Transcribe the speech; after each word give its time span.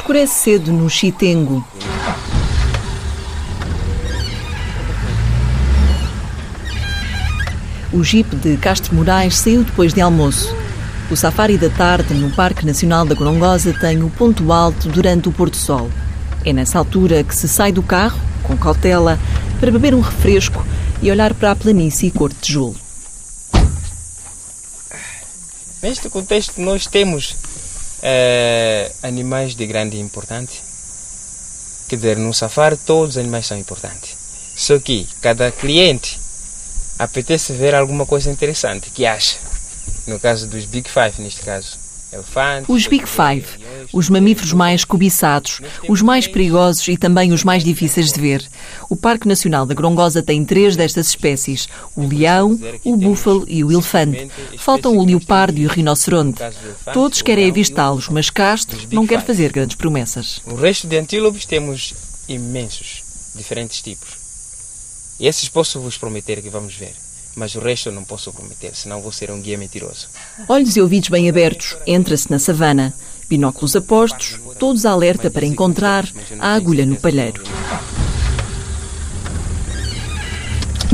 Escurece 0.00 0.32
cedo 0.32 0.72
no 0.72 0.88
Chitengo. 0.88 1.62
O 7.92 8.02
jipe 8.02 8.34
de 8.34 8.56
Castro 8.56 8.94
Moraes 8.94 9.36
saiu 9.36 9.62
depois 9.62 9.92
de 9.92 10.00
almoço. 10.00 10.56
O 11.10 11.16
safari 11.16 11.58
da 11.58 11.68
tarde 11.68 12.14
no 12.14 12.30
Parque 12.30 12.64
Nacional 12.64 13.04
da 13.04 13.14
Gorongosa 13.14 13.74
tem 13.78 14.02
o 14.02 14.08
ponto 14.08 14.50
alto 14.50 14.88
durante 14.88 15.28
o 15.28 15.32
pôr 15.32 15.50
do 15.50 15.56
sol. 15.56 15.90
É 16.46 16.52
nessa 16.52 16.78
altura 16.78 17.22
que 17.22 17.36
se 17.36 17.46
sai 17.46 17.70
do 17.70 17.82
carro, 17.82 18.18
com 18.42 18.56
cautela, 18.56 19.18
para 19.60 19.70
beber 19.70 19.94
um 19.94 20.00
refresco 20.00 20.66
e 21.02 21.10
olhar 21.10 21.34
para 21.34 21.50
a 21.50 21.56
planície 21.56 22.10
cor 22.10 22.30
de 22.30 22.36
tijolo. 22.36 22.74
Neste 25.82 26.08
contexto, 26.08 26.58
nós 26.58 26.86
temos 26.86 27.36
é, 28.02 28.90
animais 29.02 29.54
de 29.54 29.66
grande 29.66 29.98
importância. 29.98 30.62
Quer 31.88 31.96
dizer, 31.96 32.16
no 32.16 32.32
safari 32.32 32.76
todos 32.76 33.16
os 33.16 33.18
animais 33.18 33.46
são 33.46 33.58
importantes. 33.58 34.16
Só 34.56 34.78
que 34.78 35.08
cada 35.20 35.50
cliente 35.50 36.20
apetece 36.98 37.52
ver 37.52 37.74
alguma 37.74 38.06
coisa 38.06 38.30
interessante 38.30 38.90
que 38.90 39.06
acha. 39.06 39.38
No 40.06 40.20
caso 40.20 40.46
dos 40.46 40.66
Big 40.66 40.88
Five, 40.88 41.20
neste 41.22 41.42
caso. 41.42 41.78
Os 42.66 42.86
Big 42.86 43.04
Five, 43.06 43.46
os 43.92 44.08
mamíferos 44.08 44.52
mais 44.52 44.84
cobiçados, 44.84 45.60
os 45.88 46.02
mais 46.02 46.26
perigosos 46.26 46.88
e 46.88 46.96
também 46.96 47.32
os 47.32 47.44
mais 47.44 47.62
difíceis 47.62 48.12
de 48.12 48.20
ver. 48.20 48.44
O 48.88 48.96
Parque 48.96 49.28
Nacional 49.28 49.64
da 49.64 49.74
Grongosa 49.74 50.22
tem 50.22 50.44
três 50.44 50.74
destas 50.74 51.08
espécies: 51.08 51.68
o 51.94 52.06
leão, 52.06 52.58
o 52.84 52.96
búfalo 52.96 53.44
e 53.48 53.62
o 53.62 53.70
elefante. 53.70 54.28
Faltam 54.58 54.96
o 54.96 55.04
leopardo 55.04 55.60
e 55.60 55.66
o 55.66 55.70
rinoceronte. 55.70 56.42
Todos 56.92 57.22
querem 57.22 57.48
avistá-los, 57.48 58.08
mas 58.08 58.28
Castro 58.28 58.78
não 58.90 59.06
quer 59.06 59.24
fazer 59.24 59.52
grandes 59.52 59.76
promessas. 59.76 60.40
O 60.46 60.54
resto 60.54 60.88
de 60.88 60.96
antílopes 60.96 61.44
temos 61.44 61.94
imensos, 62.28 63.04
diferentes 63.36 63.80
tipos. 63.80 64.18
E 65.18 65.26
esses 65.26 65.48
posso 65.48 65.78
vos 65.80 65.98
prometer 65.98 66.40
que 66.42 66.48
vamos 66.48 66.74
ver. 66.74 66.94
Mas 67.34 67.54
o 67.54 67.60
resto 67.60 67.88
eu 67.88 67.92
não 67.92 68.04
posso 68.04 68.32
prometer, 68.32 68.72
senão 68.74 69.00
vou 69.00 69.12
ser 69.12 69.30
um 69.30 69.40
guia 69.40 69.56
mentiroso. 69.56 70.08
Olhos 70.48 70.76
e 70.76 70.80
ouvidos 70.80 71.08
bem 71.08 71.28
abertos, 71.28 71.76
entra-se 71.86 72.30
na 72.30 72.38
savana. 72.38 72.92
Binóculos 73.28 73.76
apostos, 73.76 74.40
todos 74.58 74.84
alerta 74.84 75.30
para 75.30 75.46
encontrar 75.46 76.08
a 76.40 76.54
agulha 76.54 76.84
no 76.84 76.96
palheiro. 76.96 77.44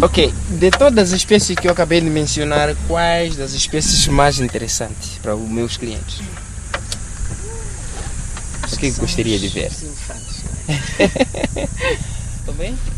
Ok, 0.02 0.30
de 0.50 0.70
todas 0.70 1.10
as 1.10 1.16
espécies 1.16 1.56
que 1.56 1.66
eu 1.66 1.72
acabei 1.72 2.02
de 2.02 2.10
mencionar, 2.10 2.76
quais 2.86 3.34
das 3.34 3.54
espécies 3.54 4.06
mais 4.08 4.38
interessantes 4.38 5.12
para 5.22 5.34
os 5.34 5.48
meus 5.48 5.78
clientes? 5.78 6.20
O 8.70 8.76
que 8.76 8.90
gostaria 8.90 9.38
de 9.38 9.48
ver? 9.48 9.72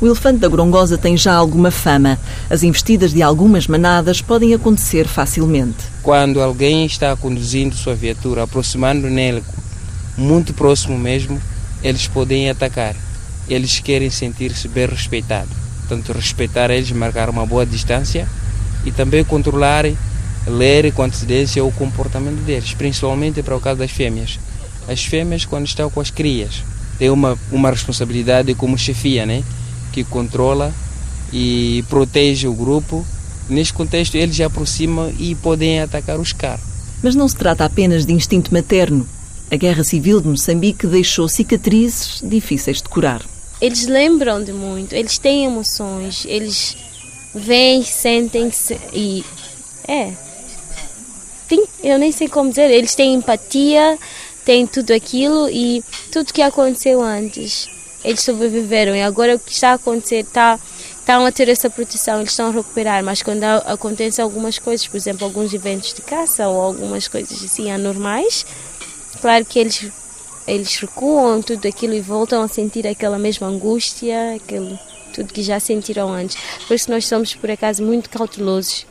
O 0.01 0.07
elefante 0.07 0.39
da 0.39 0.49
Grongosa 0.49 0.99
tem 0.99 1.17
já 1.17 1.35
alguma 1.35 1.71
fama. 1.71 2.19
As 2.51 2.63
investidas 2.63 3.13
de 3.13 3.23
algumas 3.23 3.67
manadas 3.67 4.21
podem 4.21 4.55
acontecer 4.55 5.07
facilmente. 5.07 5.77
Quando 6.03 6.41
alguém 6.41 6.85
está 6.87 7.17
conduzindo 7.17 7.75
sua 7.75 7.95
viatura, 7.95 8.43
aproximando 8.43 9.09
nele, 9.09 9.43
muito 10.17 10.53
próximo 10.53 10.99
mesmo, 10.99 11.41
eles 11.83 12.07
podem 12.07 12.51
atacar. 12.51 12.95
Eles 13.49 13.81
querem 13.81 14.11
sentir-se 14.11 14.69
bem 14.69 14.87
respeitados. 14.87 15.57
Tanto 15.89 16.13
respeitar 16.13 16.71
eles, 16.71 16.91
marcar 16.93 17.31
uma 17.31 17.47
boa 17.47 17.65
distância 17.65 18.29
e 18.85 18.93
também 18.93 19.25
controlar, 19.25 19.85
ler 20.47 20.93
com 20.93 21.03
antecedência 21.03 21.65
o 21.65 21.73
comportamento 21.73 22.45
deles, 22.45 22.75
principalmente 22.75 23.43
para 23.43 23.57
o 23.57 23.61
caso 23.61 23.79
das 23.79 23.91
fêmeas. 23.91 24.39
As 24.87 25.05
fêmeas, 25.05 25.45
quando 25.45 25.67
estão 25.67 25.91
com 25.91 26.01
as 26.01 26.11
crias, 26.11 26.63
tem 26.99 27.11
uma, 27.11 27.39
uma 27.53 27.71
responsabilidade 27.71 28.55
como 28.55 28.77
chefia, 28.77 29.25
né? 29.25 29.45
que 29.93 30.05
controla 30.05 30.73
e 31.33 31.85
protege 31.89 32.47
o 32.47 32.55
grupo. 32.55 33.05
Neste 33.49 33.73
contexto, 33.73 34.15
eles 34.15 34.37
se 34.37 34.43
aproximam 34.43 35.13
e 35.19 35.35
podem 35.35 35.81
atacar 35.81 36.21
os 36.21 36.33
carros. 36.33 36.67
Mas 37.03 37.15
não 37.15 37.29
se 37.29 37.37
trata 37.37 37.65
apenas 37.65 38.05
de 38.05 38.13
instinto 38.13 38.53
materno. 38.53 39.09
A 39.51 39.57
Guerra 39.57 39.83
Civil 39.83 40.21
de 40.21 40.29
Moçambique 40.29 40.87
deixou 40.87 41.29
cicatrizes 41.29 42.21
difíceis 42.23 42.83
de 42.83 42.89
curar. 42.89 43.23
Eles 43.61 43.87
lembram 43.87 44.43
de 44.43 44.53
muito, 44.53 44.95
eles 44.95 45.19
têm 45.19 45.45
emoções, 45.47 46.25
eles 46.29 46.77
vêm, 47.35 47.83
sentem-se 47.83 48.79
e. 48.93 49.25
É. 49.87 50.13
Tem, 51.49 51.65
eu 51.83 51.99
nem 51.99 52.13
sei 52.13 52.29
como 52.29 52.51
dizer, 52.51 52.71
eles 52.71 52.95
têm 52.95 53.15
empatia, 53.15 53.99
tem 54.49 54.67
tudo 54.67 54.95
aquilo 54.95 55.47
e 55.51 55.85
tudo 56.11 56.33
que 56.33 56.41
aconteceu 56.41 57.03
antes. 57.03 57.69
Eles 58.03 58.23
sobreviveram 58.23 58.97
e 58.97 59.03
agora 59.03 59.37
o 59.37 59.39
que 59.39 59.53
está 59.53 59.73
a 59.73 59.75
acontecer 59.75 60.21
está 60.21 60.59
estão 61.01 61.27
a 61.27 61.31
ter 61.31 61.51
essa 61.51 61.69
proteção, 61.69 62.21
eles 62.21 62.31
estão 62.31 62.47
a 62.47 62.51
recuperar, 62.51 63.05
mas 63.05 63.23
quando 63.23 63.45
acontecem 63.45 64.23
algumas 64.23 64.59
coisas, 64.59 64.87
por 64.87 64.97
exemplo, 64.97 65.27
alguns 65.27 65.53
eventos 65.53 65.93
de 65.93 66.01
caça 66.01 66.49
ou 66.49 66.63
algumas 66.63 67.07
coisas 67.09 67.45
assim 67.45 67.71
anormais, 67.71 68.47
claro 69.21 69.45
que 69.45 69.59
eles 69.59 69.93
eles 70.47 70.77
recuam 70.77 71.43
tudo 71.43 71.69
aquilo 71.69 71.93
e 71.93 72.01
voltam 72.01 72.41
a 72.41 72.49
sentir 72.49 72.87
aquela 72.87 73.19
mesma 73.19 73.49
angústia, 73.49 74.35
aquilo 74.35 74.79
tudo 75.13 75.31
que 75.31 75.43
já 75.43 75.61
sentiram 75.61 76.11
antes. 76.11 76.39
Por 76.67 76.73
isso 76.73 76.91
nós 76.91 77.07
somos 77.07 77.35
por 77.35 77.51
acaso 77.51 77.83
muito 77.83 78.09
cautelosos 78.09 78.87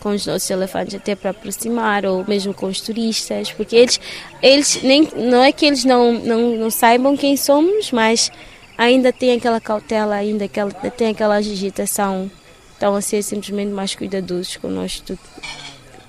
com 0.00 0.10
os 0.10 0.26
nossos 0.26 0.48
elefantes 0.50 0.94
até 0.94 1.14
para 1.14 1.30
aproximar 1.30 2.06
ou 2.06 2.24
mesmo 2.26 2.54
com 2.54 2.66
os 2.66 2.80
turistas, 2.80 3.50
porque 3.52 3.76
eles 3.76 4.00
eles 4.42 4.82
nem 4.82 5.08
não 5.16 5.42
é 5.42 5.52
que 5.52 5.66
eles 5.66 5.84
não 5.84 6.12
não, 6.12 6.56
não 6.56 6.70
saibam 6.70 7.16
quem 7.16 7.36
somos, 7.36 7.90
mas 7.90 8.30
ainda 8.76 9.12
tem 9.12 9.32
aquela 9.32 9.60
cautela, 9.60 10.14
ainda 10.14 10.44
aquela 10.44 10.70
tem 10.72 11.08
aquela 11.08 11.36
agitação, 11.36 12.30
estão 12.72 12.94
a 12.94 13.00
ser 13.00 13.22
simplesmente 13.22 13.72
mais 13.72 13.94
cuidadosos 13.94 14.58
nós 14.64 15.00
tudo. 15.00 15.20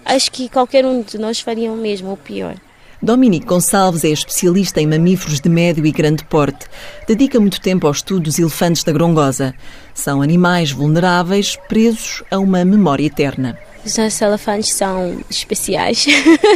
Acho 0.06 0.32
que 0.32 0.50
qualquer 0.50 0.86
um 0.86 1.02
de 1.02 1.18
nós 1.18 1.40
faria 1.40 1.72
o 1.72 1.78
mesmo 1.78 2.10
ou 2.10 2.18
pior. 2.18 2.56
Dominique 3.02 3.46
Gonçalves 3.46 4.04
é 4.04 4.10
especialista 4.10 4.82
em 4.82 4.88
mamíferos 4.88 5.40
de 5.40 5.48
médio 5.48 5.86
e 5.86 5.92
grande 5.92 6.26
porte. 6.26 6.66
Dedica 7.08 7.40
muito 7.40 7.62
tempo 7.62 7.88
ao 7.88 7.94
estudo 7.94 8.24
dos 8.24 8.38
elefantes 8.38 8.84
da 8.84 8.92
Grongosa. 8.92 9.56
São 9.94 10.22
animais 10.22 10.72
vulneráveis, 10.72 11.56
presos 11.70 12.24
a 12.30 12.38
uma 12.38 12.66
memória 12.66 13.06
eterna. 13.06 13.58
Os 13.86 13.98
nossos 13.98 14.22
elefantes 14.22 14.74
são 14.74 15.20
especiais. 15.30 16.06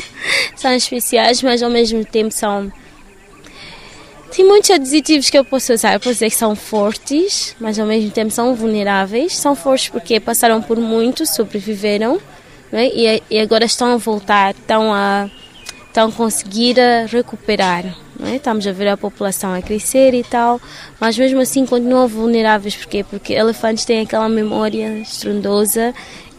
são 0.55 0.73
especiais, 0.73 1.41
mas 1.41 1.63
ao 1.63 1.69
mesmo 1.69 2.03
tempo 2.03 2.33
são. 2.33 2.71
Tem 4.35 4.45
muitos 4.45 4.71
adjetivos 4.71 5.29
que 5.29 5.37
eu 5.37 5.45
posso 5.45 5.73
usar. 5.73 5.93
Eu 5.93 5.99
posso 5.99 6.13
dizer 6.13 6.29
que 6.29 6.35
são 6.35 6.55
fortes, 6.55 7.55
mas 7.59 7.79
ao 7.79 7.85
mesmo 7.85 8.11
tempo 8.11 8.31
são 8.31 8.55
vulneráveis. 8.55 9.35
São 9.37 9.55
fortes 9.55 9.89
porque 9.89 10.19
passaram 10.19 10.61
por 10.61 10.77
muito, 10.77 11.25
sobreviveram 11.25 12.19
né? 12.71 12.87
e, 12.87 13.23
e 13.29 13.39
agora 13.39 13.65
estão 13.65 13.93
a 13.93 13.97
voltar, 13.97 14.55
estão 14.55 14.91
a, 14.91 15.29
estão 15.87 16.09
a 16.09 16.11
conseguir 16.11 16.75
recuperar. 17.07 17.85
É? 18.25 18.35
Estamos 18.35 18.65
a 18.65 18.71
ver 18.71 18.87
a 18.87 18.97
população 18.97 19.53
a 19.53 19.61
crescer 19.61 20.13
e 20.13 20.23
tal, 20.23 20.59
mas 20.99 21.17
mesmo 21.17 21.39
assim 21.39 21.65
continuam 21.65 22.07
vulneráveis. 22.07 22.75
Porquê? 22.75 23.03
Porque 23.03 23.33
elefantes 23.33 23.85
têm 23.85 24.01
aquela 24.01 24.29
memória 24.29 24.99
estrondosa 24.99 25.93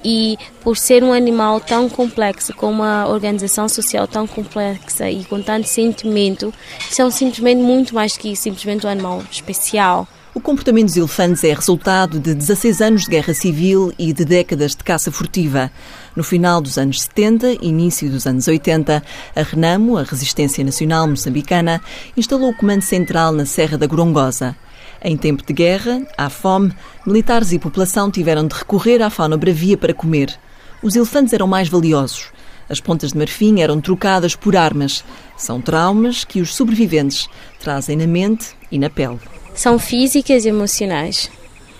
e 0.04 0.36
por 0.62 0.76
ser 0.76 1.02
um 1.02 1.12
animal 1.12 1.60
tão 1.60 1.88
complexo, 1.88 2.54
com 2.54 2.70
uma 2.70 3.08
organização 3.08 3.68
social 3.68 4.06
tão 4.06 4.26
complexa 4.26 5.10
e 5.10 5.24
com 5.24 5.40
tanto 5.40 5.66
sentimento, 5.66 6.52
são 6.90 7.10
simplesmente 7.10 7.62
muito 7.62 7.94
mais 7.94 8.16
que 8.16 8.36
simplesmente 8.36 8.86
um 8.86 8.90
animal 8.90 9.22
especial. 9.30 10.06
O 10.34 10.40
comportamento 10.40 10.86
dos 10.86 10.96
elefantes 10.96 11.44
é 11.44 11.54
resultado 11.54 12.18
de 12.18 12.34
16 12.34 12.80
anos 12.80 13.02
de 13.04 13.10
guerra 13.10 13.32
civil 13.32 13.92
e 13.96 14.12
de 14.12 14.24
décadas 14.24 14.72
de 14.72 14.82
caça 14.82 15.12
furtiva. 15.12 15.70
No 16.16 16.24
final 16.24 16.60
dos 16.60 16.76
anos 16.76 17.02
70 17.02 17.64
início 17.64 18.10
dos 18.10 18.26
anos 18.26 18.48
80, 18.48 19.00
a 19.36 19.42
Renamo, 19.42 19.96
a 19.96 20.02
Resistência 20.02 20.64
Nacional 20.64 21.06
Moçambicana, 21.06 21.80
instalou 22.16 22.50
o 22.50 22.56
comando 22.56 22.82
central 22.82 23.30
na 23.30 23.46
Serra 23.46 23.78
da 23.78 23.86
Gorongosa. 23.86 24.56
Em 25.06 25.18
tempo 25.18 25.44
de 25.44 25.52
guerra, 25.52 26.00
à 26.16 26.30
fome, 26.30 26.72
militares 27.06 27.52
e 27.52 27.58
população 27.58 28.10
tiveram 28.10 28.46
de 28.46 28.54
recorrer 28.54 29.02
à 29.02 29.10
fauna 29.10 29.36
bravia 29.36 29.76
para 29.76 29.92
comer. 29.92 30.34
Os 30.82 30.96
elefantes 30.96 31.34
eram 31.34 31.46
mais 31.46 31.68
valiosos. 31.68 32.32
As 32.70 32.80
pontas 32.80 33.12
de 33.12 33.18
marfim 33.18 33.60
eram 33.60 33.82
trocadas 33.82 34.34
por 34.34 34.56
armas. 34.56 35.04
São 35.36 35.60
traumas 35.60 36.24
que 36.24 36.40
os 36.40 36.54
sobreviventes 36.54 37.28
trazem 37.60 37.98
na 37.98 38.06
mente 38.06 38.56
e 38.72 38.78
na 38.78 38.88
pele. 38.88 39.18
São 39.54 39.78
físicas 39.78 40.46
e 40.46 40.48
emocionais, 40.48 41.30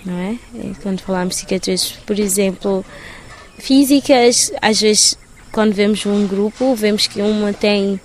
não 0.04 0.18
é? 0.18 0.36
E 0.56 0.74
quando 0.82 1.00
falamos 1.00 1.34
de 1.34 1.40
cicatrizes, 1.40 1.92
por 2.04 2.18
exemplo, 2.18 2.84
físicas, 3.58 4.52
às 4.60 4.82
vezes, 4.82 5.16
quando 5.50 5.72
vemos 5.72 6.04
um 6.04 6.26
grupo, 6.26 6.74
vemos 6.74 7.06
que 7.06 7.22
uma 7.22 7.54
tem 7.54 7.98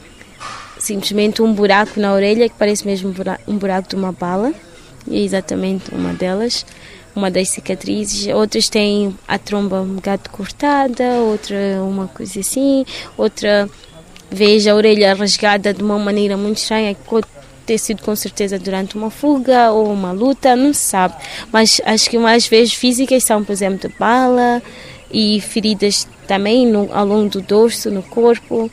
simplesmente 0.77 1.41
um 1.41 1.53
buraco 1.53 1.99
na 1.99 2.13
orelha 2.13 2.47
que 2.47 2.55
parece 2.57 2.87
mesmo 2.87 3.13
um 3.45 3.57
buraco 3.57 3.89
de 3.89 3.97
uma 3.97 4.13
bala 4.13 4.53
é 5.09 5.17
exatamente 5.17 5.93
uma 5.93 6.13
delas, 6.13 6.65
uma 7.15 7.29
das 7.29 7.49
cicatrizes. 7.49 8.33
Outras 8.33 8.69
têm 8.69 9.15
a 9.27 9.37
tromba 9.37 9.81
um 9.81 9.95
bocado 9.95 10.29
cortada, 10.29 11.03
outra 11.21 11.55
uma 11.83 12.07
coisa 12.07 12.39
assim, 12.39 12.85
outra 13.17 13.69
veja 14.31 14.71
a 14.71 14.75
orelha 14.75 15.13
rasgada 15.13 15.73
de 15.73 15.83
uma 15.83 15.97
maneira 15.97 16.37
muito 16.37 16.57
estranha, 16.57 16.95
ter 17.65 17.77
sido 17.77 18.01
com 18.01 18.15
certeza 18.15 18.57
durante 18.57 18.95
uma 18.95 19.11
fuga 19.11 19.71
ou 19.71 19.91
uma 19.91 20.11
luta, 20.11 20.55
não 20.55 20.73
se 20.73 20.81
sabe. 20.81 21.15
Mas 21.51 21.79
acho 21.85 22.09
que 22.09 22.17
mais 22.17 22.47
vezes 22.47 22.73
físicas 22.73 23.23
são, 23.23 23.43
por 23.43 23.51
exemplo, 23.51 23.87
de 23.87 23.95
bala 23.95 24.61
e 25.11 25.39
feridas 25.39 26.07
também 26.27 26.65
no, 26.65 26.89
ao 26.91 27.05
longo 27.05 27.29
do 27.29 27.41
dorso, 27.41 27.91
no 27.91 28.01
corpo. 28.01 28.71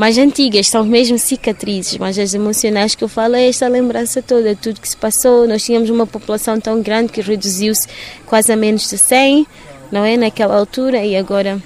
Mais 0.00 0.16
antigas, 0.16 0.66
são 0.66 0.82
mesmo 0.82 1.18
cicatrizes, 1.18 1.98
mas 1.98 2.18
as 2.18 2.32
emocionais 2.32 2.94
que 2.94 3.04
eu 3.04 3.08
falo 3.08 3.36
é 3.36 3.46
esta 3.46 3.68
lembrança 3.68 4.22
toda, 4.22 4.56
tudo 4.56 4.80
que 4.80 4.88
se 4.88 4.96
passou. 4.96 5.46
Nós 5.46 5.62
tínhamos 5.62 5.90
uma 5.90 6.06
população 6.06 6.58
tão 6.58 6.80
grande 6.80 7.12
que 7.12 7.20
reduziu-se 7.20 7.86
quase 8.24 8.50
a 8.50 8.56
menos 8.56 8.88
de 8.88 8.96
100, 8.96 9.46
não 9.92 10.02
é? 10.02 10.16
Naquela 10.16 10.56
altura, 10.56 11.04
e 11.04 11.14
agora 11.14 11.62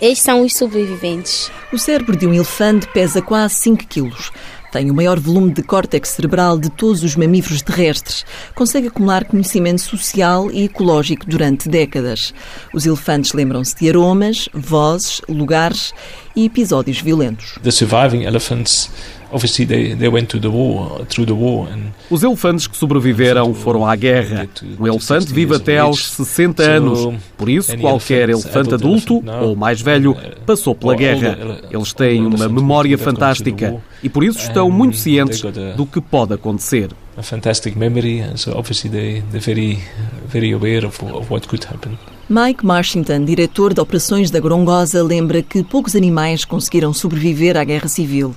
estes 0.00 0.22
são 0.22 0.42
os 0.42 0.54
sobreviventes. 0.54 1.50
O 1.72 1.76
cérebro 1.76 2.16
de 2.16 2.28
um 2.28 2.32
elefante 2.32 2.86
pesa 2.92 3.20
quase 3.20 3.56
5 3.56 3.88
quilos. 3.88 4.30
Tem 4.74 4.90
o 4.90 4.94
maior 4.94 5.20
volume 5.20 5.52
de 5.52 5.62
córtex 5.62 6.08
cerebral 6.08 6.58
de 6.58 6.68
todos 6.68 7.04
os 7.04 7.14
mamíferos 7.14 7.62
terrestres. 7.62 8.26
Consegue 8.56 8.88
acumular 8.88 9.24
conhecimento 9.24 9.80
social 9.80 10.50
e 10.50 10.64
ecológico 10.64 11.24
durante 11.26 11.68
décadas. 11.68 12.34
Os 12.72 12.84
elefantes 12.84 13.34
lembram-se 13.34 13.76
de 13.76 13.88
aromas, 13.88 14.48
vozes, 14.52 15.20
lugares 15.28 15.94
e 16.34 16.46
episódios 16.46 17.00
violentos. 17.00 17.56
The 17.62 17.70
surviving 17.70 18.24
elephants 18.24 18.90
obviously 19.34 19.66
they, 19.66 19.94
they 19.96 20.08
went 20.08 20.28
to 20.28 20.38
the 20.38 20.48
war, 20.48 21.04
through 21.06 21.26
the 21.26 21.34
war 21.34 21.68
and 21.68 21.92
Os 22.10 22.22
elefantes 22.22 22.66
que 22.66 22.76
sobreviveram 22.76 23.52
foram 23.54 23.84
à 23.84 23.96
guerra. 23.96 24.48
Um 24.78 24.86
elefante 24.86 25.32
vive 25.32 25.54
até 25.54 25.78
aos 25.78 26.06
60 26.12 26.62
anos. 26.62 27.20
Por 27.36 27.48
isso, 27.48 27.76
qualquer 27.78 28.28
elefante 28.28 28.74
adulto 28.74 29.22
ou 29.42 29.56
mais 29.56 29.80
velho 29.80 30.16
passou 30.46 30.74
pela 30.74 30.94
guerra. 30.94 31.60
Eles 31.70 31.92
têm 31.92 32.26
uma 32.26 32.48
memória 32.48 32.96
fantástica 32.96 33.76
e 34.02 34.08
por 34.08 34.22
isso 34.22 34.38
estão 34.38 34.70
muito 34.70 34.96
cientes 34.96 35.42
do 35.76 35.86
que 35.86 36.00
pode 36.00 36.34
acontecer. 36.34 36.90
a 37.16 37.22
fantastic 37.22 37.76
memory 37.76 38.20
and 38.20 38.36
so 38.36 38.50
obviously 38.56 38.90
they, 38.90 39.22
they're 39.30 39.38
very 39.38 39.78
very 40.26 40.52
aware 40.52 40.84
of, 40.84 41.00
of 41.04 41.30
what 41.30 41.46
could 41.46 41.64
happen. 41.64 41.96
Mike 42.28 42.64
Marshington, 42.64 43.24
diretor 43.24 43.72
de 43.72 43.80
operações 43.80 44.30
da 44.30 44.40
Grongosa, 44.40 45.02
lembra 45.02 45.42
que 45.42 45.62
poucos 45.62 45.94
animais 45.94 46.44
conseguiram 46.44 46.92
sobreviver 46.92 47.56
à 47.56 47.62
Guerra 47.62 47.86
Civil. 47.86 48.34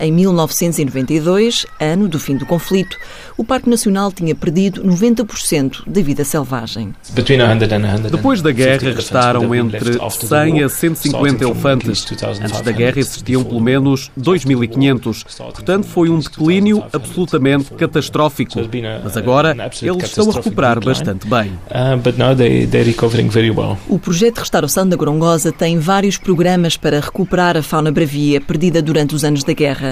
Em 0.00 0.10
1992, 0.10 1.66
ano 1.78 2.08
do 2.08 2.18
fim 2.18 2.34
do 2.34 2.46
conflito, 2.46 2.96
o 3.36 3.44
Parque 3.44 3.68
Nacional 3.68 4.10
tinha 4.10 4.34
perdido 4.34 4.82
90% 4.82 5.82
da 5.86 6.00
vida 6.00 6.24
selvagem. 6.24 6.94
Between 7.10 7.40
100 7.40 7.64
and 7.64 7.82
150 7.82 8.16
Depois 8.16 8.40
da 8.40 8.50
guerra, 8.50 8.94
restaram 8.94 9.54
entre 9.54 9.90
left 9.90 10.02
after 10.02 10.26
the 10.26 10.36
100 10.36 10.62
a 10.62 10.62
war, 10.62 10.70
150 10.70 11.08
starting 11.08 11.36
from 11.36 11.50
elefantes. 11.50 12.04
at 12.04 12.10
least 12.10 12.24
2,500 12.24 12.40
Antes 12.40 12.60
da 12.62 12.72
guerra 12.72 12.98
existiam 12.98 13.44
pelo 13.44 13.60
menos 13.60 14.10
2.500. 14.18 15.24
Portanto, 15.52 15.86
foi 15.86 16.08
um 16.08 16.18
declínio 16.18 16.82
absolutamente 16.90 17.70
catastrófico. 17.74 18.58
Mas 19.04 19.18
agora, 19.18 19.54
eles 19.82 20.04
estão 20.04 20.30
a 20.30 20.32
recuperar 20.32 20.80
bastante 20.82 21.26
bem. 21.28 21.52
Uh. 21.68 22.00
O 23.86 23.98
projeto 23.98 24.36
de 24.36 24.40
restauração 24.40 24.88
da 24.88 24.96
Grongosa 24.96 25.52
tem 25.52 25.78
vários 25.78 26.16
programas 26.16 26.78
para 26.78 27.00
recuperar 27.00 27.58
a 27.58 27.62
fauna 27.62 27.92
bravia 27.92 28.40
perdida 28.40 28.80
durante 28.80 29.14
os 29.14 29.24
anos 29.24 29.44
da 29.44 29.52
guerra. 29.52 29.89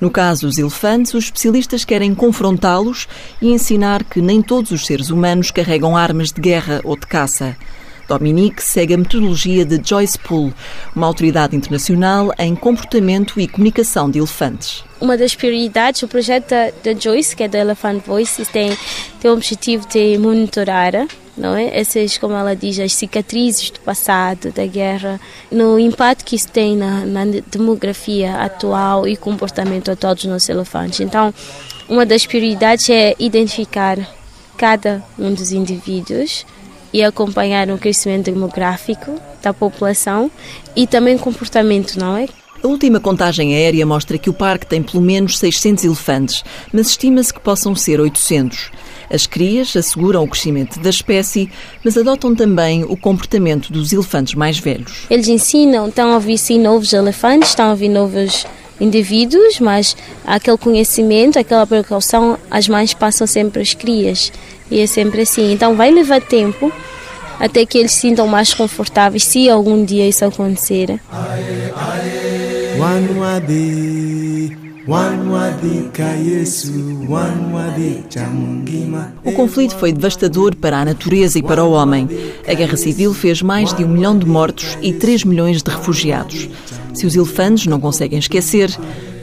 No 0.00 0.10
caso 0.10 0.46
dos 0.46 0.58
elefantes, 0.58 1.14
os 1.14 1.24
especialistas 1.24 1.84
querem 1.84 2.14
confrontá-los 2.14 3.08
e 3.40 3.48
ensinar 3.48 4.04
que 4.04 4.20
nem 4.20 4.42
todos 4.42 4.70
os 4.70 4.86
seres 4.86 5.10
humanos 5.10 5.50
carregam 5.50 5.96
armas 5.96 6.32
de 6.32 6.40
guerra 6.40 6.80
ou 6.84 6.96
de 6.96 7.06
caça. 7.06 7.56
Dominique 8.08 8.62
segue 8.62 8.94
a 8.94 8.98
metodologia 8.98 9.64
de 9.64 9.80
Joyce 9.84 10.18
Poole, 10.18 10.54
uma 10.94 11.06
autoridade 11.06 11.56
internacional 11.56 12.32
em 12.38 12.54
comportamento 12.54 13.40
e 13.40 13.48
comunicação 13.48 14.08
de 14.08 14.18
elefantes. 14.18 14.84
Uma 15.00 15.16
das 15.16 15.34
prioridades 15.34 16.02
do 16.02 16.08
projeto 16.08 16.50
da, 16.50 16.70
da 16.84 16.98
Joyce, 16.98 17.34
que 17.34 17.42
é 17.42 17.48
do 17.48 17.56
Elephant 17.56 18.02
Voices, 18.06 18.48
tem, 18.48 18.76
tem 19.20 19.30
o 19.30 19.34
objetivo 19.34 19.86
de 19.88 20.16
monitorar 20.18 21.06
não 21.36 21.54
é? 21.54 21.78
Essas, 21.78 22.16
como 22.18 22.34
ela 22.34 22.54
diz, 22.56 22.78
as 22.78 22.94
cicatrizes 22.94 23.70
do 23.70 23.80
passado, 23.80 24.52
da 24.52 24.66
guerra, 24.66 25.20
no 25.50 25.78
impacto 25.78 26.24
que 26.24 26.36
isso 26.36 26.48
tem 26.48 26.76
na, 26.76 27.04
na 27.04 27.24
demografia 27.50 28.36
atual 28.36 29.06
e 29.06 29.16
comportamento 29.16 29.90
atual 29.90 30.14
dos 30.14 30.24
nossos 30.24 30.48
elefantes. 30.48 31.00
Então, 31.00 31.32
uma 31.88 32.06
das 32.06 32.26
prioridades 32.26 32.88
é 32.90 33.14
identificar 33.18 33.98
cada 34.56 35.04
um 35.18 35.32
dos 35.34 35.52
indivíduos 35.52 36.46
e 36.92 37.02
acompanhar 37.02 37.68
o 37.70 37.78
crescimento 37.78 38.24
demográfico 38.24 39.20
da 39.42 39.52
população 39.52 40.30
e 40.74 40.86
também 40.86 41.18
comportamento, 41.18 41.98
não 41.98 42.16
é? 42.16 42.26
A 42.62 42.66
última 42.66 42.98
contagem 42.98 43.54
aérea 43.54 43.84
mostra 43.84 44.18
que 44.18 44.30
o 44.30 44.32
parque 44.32 44.66
tem 44.66 44.82
pelo 44.82 45.02
menos 45.02 45.38
600 45.38 45.84
elefantes, 45.84 46.42
mas 46.72 46.88
estima-se 46.88 47.32
que 47.32 47.38
possam 47.38 47.74
ser 47.76 48.00
800. 48.00 48.70
As 49.10 49.26
crias 49.26 49.76
asseguram 49.76 50.24
o 50.24 50.28
crescimento 50.28 50.78
da 50.80 50.90
espécie, 50.90 51.50
mas 51.84 51.96
adotam 51.96 52.34
também 52.34 52.84
o 52.84 52.96
comportamento 52.96 53.72
dos 53.72 53.92
elefantes 53.92 54.34
mais 54.34 54.58
velhos. 54.58 55.06
Eles 55.08 55.28
ensinam, 55.28 55.88
estão 55.88 56.12
a 56.12 56.18
vir 56.18 56.38
sim 56.38 56.60
novos 56.60 56.92
elefantes, 56.92 57.50
estão 57.50 57.70
a 57.70 57.74
vir 57.74 57.88
novos 57.88 58.46
indivíduos, 58.80 59.60
mas 59.60 59.96
aquele 60.24 60.58
conhecimento, 60.58 61.38
aquela 61.38 61.66
precaução, 61.66 62.38
as 62.50 62.68
mães 62.68 62.92
passam 62.92 63.26
sempre 63.26 63.62
às 63.62 63.74
crias. 63.74 64.32
E 64.70 64.80
é 64.80 64.86
sempre 64.86 65.22
assim. 65.22 65.52
Então 65.52 65.76
vai 65.76 65.90
levar 65.90 66.20
tempo 66.20 66.72
até 67.38 67.64
que 67.64 67.78
eles 67.78 67.92
se 67.92 68.00
sintam 68.00 68.26
mais 68.26 68.52
confortáveis, 68.54 69.24
se 69.24 69.48
algum 69.48 69.84
dia 69.84 70.08
isso 70.08 70.24
acontecer. 70.24 71.00
O 79.24 79.32
conflito 79.32 79.74
foi 79.74 79.92
devastador 79.92 80.54
para 80.54 80.78
a 80.78 80.84
natureza 80.84 81.40
e 81.40 81.42
para 81.42 81.64
o 81.64 81.72
homem. 81.72 82.08
A 82.46 82.54
guerra 82.54 82.76
civil 82.76 83.12
fez 83.12 83.42
mais 83.42 83.74
de 83.74 83.82
um 83.82 83.88
milhão 83.88 84.16
de 84.16 84.24
mortos 84.24 84.78
e 84.80 84.92
3 84.92 85.24
milhões 85.24 85.60
de 85.60 85.70
refugiados. 85.72 86.48
Se 86.94 87.04
os 87.04 87.16
elefantes 87.16 87.66
não 87.66 87.80
conseguem 87.80 88.20
esquecer, 88.20 88.70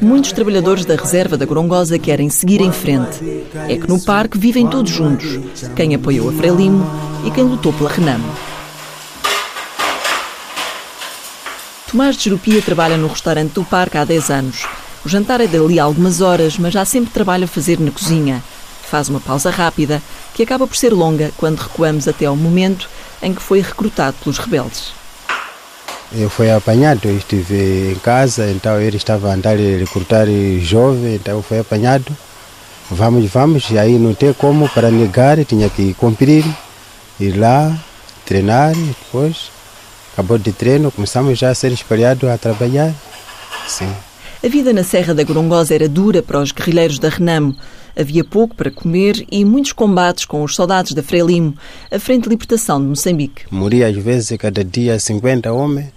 muitos 0.01 0.33
trabalhadores 0.33 0.83
da 0.83 0.97
reserva 0.97 1.37
da 1.37 1.45
Gorongosa 1.45 1.97
querem 1.97 2.29
seguir 2.29 2.59
em 2.59 2.73
frente. 2.73 3.23
É 3.69 3.77
que 3.77 3.87
no 3.87 4.01
parque 4.01 4.37
vivem 4.37 4.67
todos 4.67 4.91
juntos, 4.91 5.39
quem 5.77 5.95
apoiou 5.95 6.29
a 6.29 6.33
Frelimo 6.33 6.85
e 7.25 7.31
quem 7.31 7.45
lutou 7.45 7.71
pela 7.71 7.89
Renamo. 7.89 8.29
Tomás 11.89 12.17
de 12.17 12.25
Jerupia 12.25 12.61
trabalha 12.61 12.97
no 12.97 13.07
restaurante 13.07 13.53
do 13.53 13.63
parque 13.63 13.97
há 13.97 14.03
10 14.03 14.29
anos. 14.29 14.82
O 15.05 15.09
jantar 15.09 15.41
é 15.41 15.47
dali 15.47 15.79
há 15.79 15.83
algumas 15.83 16.21
horas, 16.21 16.57
mas 16.57 16.73
já 16.73 16.85
sempre 16.85 17.11
trabalha 17.11 17.45
a 17.45 17.47
fazer 17.47 17.79
na 17.79 17.91
cozinha. 17.91 18.41
Faz 18.89 19.09
uma 19.09 19.19
pausa 19.19 19.49
rápida, 19.49 20.01
que 20.33 20.43
acaba 20.43 20.65
por 20.65 20.77
ser 20.77 20.93
longa 20.93 21.31
quando 21.37 21.59
recuamos 21.59 22.07
até 22.07 22.25
ao 22.25 22.35
momento 22.35 22.89
em 23.21 23.33
que 23.33 23.41
foi 23.41 23.59
recrutado 23.59 24.15
pelos 24.23 24.37
rebeldes. 24.37 24.93
Eu 26.15 26.29
fui 26.29 26.51
apanhado, 26.51 27.09
estive 27.09 27.91
em 27.91 27.95
casa, 27.95 28.49
então 28.51 28.79
ele 28.79 28.97
estava 28.97 29.29
a 29.29 29.33
andar 29.33 29.55
a 29.55 29.77
recrutar 29.79 30.27
jovem, 30.61 31.15
então 31.15 31.41
fui 31.41 31.59
apanhado. 31.59 32.15
Vamos, 32.89 33.29
vamos, 33.31 33.69
e 33.71 33.79
aí 33.79 33.97
não 33.97 34.13
tem 34.13 34.31
como 34.31 34.69
para 34.69 34.91
negar, 34.91 35.43
tinha 35.43 35.69
que 35.69 35.93
cumprir, 35.95 36.45
ir 37.19 37.31
lá, 37.31 37.75
treinar, 38.25 38.73
depois, 38.75 39.51
acabou 40.13 40.37
de 40.37 40.51
treino, 40.51 40.91
começamos 40.91 41.39
já 41.39 41.49
a 41.49 41.55
ser 41.55 41.71
espalhados 41.71 42.29
a 42.29 42.37
trabalhar. 42.37 42.93
Sim. 43.67 43.91
A 44.45 44.49
vida 44.49 44.73
na 44.73 44.83
Serra 44.83 45.13
da 45.13 45.23
Gorongosa 45.23 45.73
era 45.73 45.87
dura 45.87 46.21
para 46.21 46.41
os 46.41 46.51
guerrilheiros 46.51 46.99
da 46.99 47.07
Renamo. 47.07 47.55
Havia 47.97 48.25
pouco 48.25 48.53
para 48.53 48.69
comer 48.69 49.25
e 49.31 49.45
muitos 49.45 49.71
combates 49.71 50.25
com 50.25 50.43
os 50.43 50.53
soldados 50.53 50.91
da 50.91 51.01
Frelimo, 51.01 51.55
a 51.89 51.97
Frente 51.97 52.23
de 52.23 52.29
Libertação 52.29 52.81
de 52.81 52.87
Moçambique. 52.87 53.43
Moria 53.49 53.87
às 53.87 53.95
vezes 53.95 54.37
cada 54.37 54.61
dia 54.61 54.99
50 54.99 55.53
homens, 55.53 55.93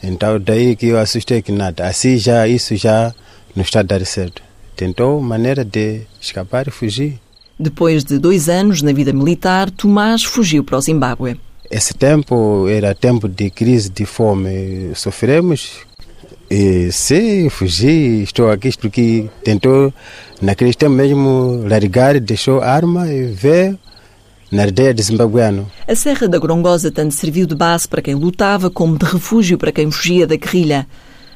então 0.00 0.38
daí 0.38 0.76
que 0.76 0.86
eu 0.86 0.98
assustei 1.00 1.42
que 1.42 1.50
nada. 1.50 1.88
Assim 1.88 2.16
já, 2.16 2.46
isso 2.46 2.76
já 2.76 3.12
não 3.56 3.64
está 3.64 3.80
a 3.80 3.82
dar 3.82 4.06
certo. 4.06 4.40
Tentou 4.76 5.20
maneira 5.20 5.64
de 5.64 6.02
escapar 6.20 6.68
e 6.68 6.70
fugir. 6.70 7.18
Depois 7.58 8.04
de 8.04 8.20
dois 8.20 8.48
anos 8.48 8.82
na 8.82 8.92
vida 8.92 9.12
militar, 9.12 9.68
Tomás 9.68 10.22
fugiu 10.22 10.62
para 10.62 10.78
o 10.78 10.80
Zimbábue. 10.80 11.40
Esse 11.68 11.92
tempo 11.92 12.68
era 12.68 12.94
tempo 12.94 13.28
de 13.28 13.50
crise 13.50 13.90
de 13.90 14.06
fome. 14.06 14.92
Sofremos. 14.94 15.84
E 16.50 16.90
sim, 16.92 17.48
fugi. 17.48 18.22
Estou 18.22 18.50
aqui 18.50 18.70
porque 18.76 19.28
tentou, 19.42 19.92
naquele 20.40 20.74
tempo 20.74 20.92
mesmo, 20.92 21.64
largar, 21.68 22.20
deixou 22.20 22.60
arma 22.60 23.08
e 23.08 23.26
veio 23.26 23.78
na 24.50 24.62
aldeia 24.62 24.94
de 24.94 25.02
Zimbabueano. 25.02 25.70
A 25.86 25.94
Serra 25.94 26.28
da 26.28 26.38
Gorongosa 26.38 26.90
tanto 26.90 27.12
serviu 27.12 27.46
de 27.46 27.54
base 27.54 27.88
para 27.88 28.00
quem 28.00 28.14
lutava 28.14 28.70
como 28.70 28.96
de 28.96 29.04
refúgio 29.04 29.58
para 29.58 29.72
quem 29.72 29.90
fugia 29.90 30.26
da 30.26 30.36
guerrilha. 30.36 30.86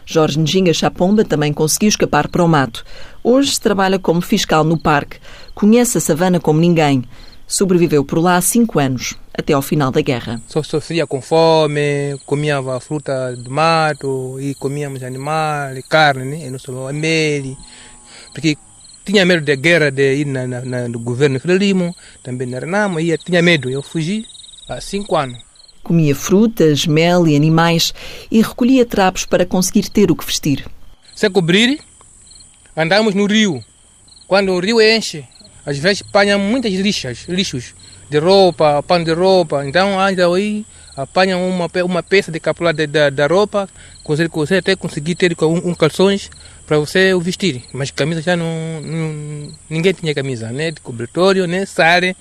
Jorge 0.06 0.38
Njinga 0.38 0.72
Chapomba 0.72 1.24
também 1.24 1.52
conseguiu 1.52 1.88
escapar 1.88 2.28
para 2.28 2.42
o 2.42 2.48
mato. 2.48 2.84
Hoje 3.22 3.60
trabalha 3.60 3.98
como 3.98 4.22
fiscal 4.22 4.64
no 4.64 4.78
parque. 4.78 5.18
Conhece 5.54 5.98
a 5.98 6.00
savana 6.00 6.40
como 6.40 6.60
ninguém. 6.60 7.04
Sobreviveu 7.46 8.04
por 8.04 8.18
lá 8.18 8.36
há 8.36 8.40
cinco 8.40 8.78
anos, 8.78 9.14
até 9.38 9.52
ao 9.52 9.62
final 9.62 9.92
da 9.92 10.00
guerra. 10.00 10.42
Só 10.48 10.62
sofria 10.64 11.06
com 11.06 11.22
fome, 11.22 12.18
comíamos 12.26 12.84
fruta 12.84 13.36
do 13.36 13.50
mato 13.50 14.36
e 14.40 14.52
comíamos 14.56 15.02
animais, 15.04 15.80
carne, 15.88 16.24
né? 16.24 16.46
E 16.46 16.50
não 16.50 16.58
só 16.58 16.92
mel. 16.92 17.56
Porque 18.32 18.58
tinha 19.04 19.24
medo 19.24 19.44
da 19.44 19.54
guerra, 19.54 19.90
de 19.90 20.16
ir 20.16 20.26
na, 20.26 20.46
na, 20.46 20.60
na, 20.62 20.88
no 20.88 20.98
governo 20.98 21.38
Frelimo, 21.38 21.94
também 22.22 22.48
na 22.48 22.58
Renamo, 22.58 22.98
ia, 22.98 23.16
tinha 23.16 23.40
medo. 23.40 23.70
Eu 23.70 23.80
fugi 23.80 24.26
há 24.68 24.80
cinco 24.80 25.14
anos. 25.14 25.38
Comia 25.84 26.14
frutas, 26.14 26.86
mel 26.86 27.26
e 27.26 27.36
animais 27.36 27.94
e 28.30 28.42
recolhia 28.42 28.84
trapos 28.84 29.24
para 29.24 29.46
conseguir 29.46 29.88
ter 29.88 30.10
o 30.10 30.16
que 30.16 30.26
vestir. 30.26 30.66
Se 31.14 31.30
cobrir, 31.30 31.78
andamos 32.76 33.14
no 33.14 33.26
rio. 33.26 33.64
Quando 34.26 34.52
o 34.52 34.60
rio 34.60 34.80
enche, 34.80 35.24
às 35.64 35.78
vezes 35.78 36.02
apanha 36.06 36.36
muitas 36.36 36.72
lixas, 36.72 37.24
lixos 37.28 37.74
de 38.08 38.18
roupa, 38.18 38.82
pano 38.82 39.04
de 39.04 39.12
roupa. 39.12 39.66
Então 39.66 39.98
anda 39.98 40.26
aí, 40.26 40.64
apanha 40.96 41.36
uma, 41.36 41.68
uma 41.84 42.02
peça 42.02 42.30
de 42.32 42.40
capular 42.40 42.74
da, 42.74 43.10
da 43.10 43.26
roupa, 43.26 43.68
consegue, 44.02 44.28
consegue 44.28 44.58
até 44.58 44.76
conseguir 44.76 45.14
ter 45.14 45.36
um, 45.42 45.70
um 45.70 45.74
calções 45.74 46.30
para 46.66 46.78
você 46.78 47.14
o 47.14 47.20
vestir. 47.20 47.62
Mas 47.72 47.90
camisa 47.90 48.20
já 48.20 48.36
não, 48.36 48.80
não, 48.82 49.48
Ninguém 49.70 49.94
tinha 49.94 50.14
camisa, 50.14 50.50
nem 50.52 50.72
de 50.72 50.80
cobertório, 50.80 51.46
nem 51.46 51.64
sare. 51.64 52.14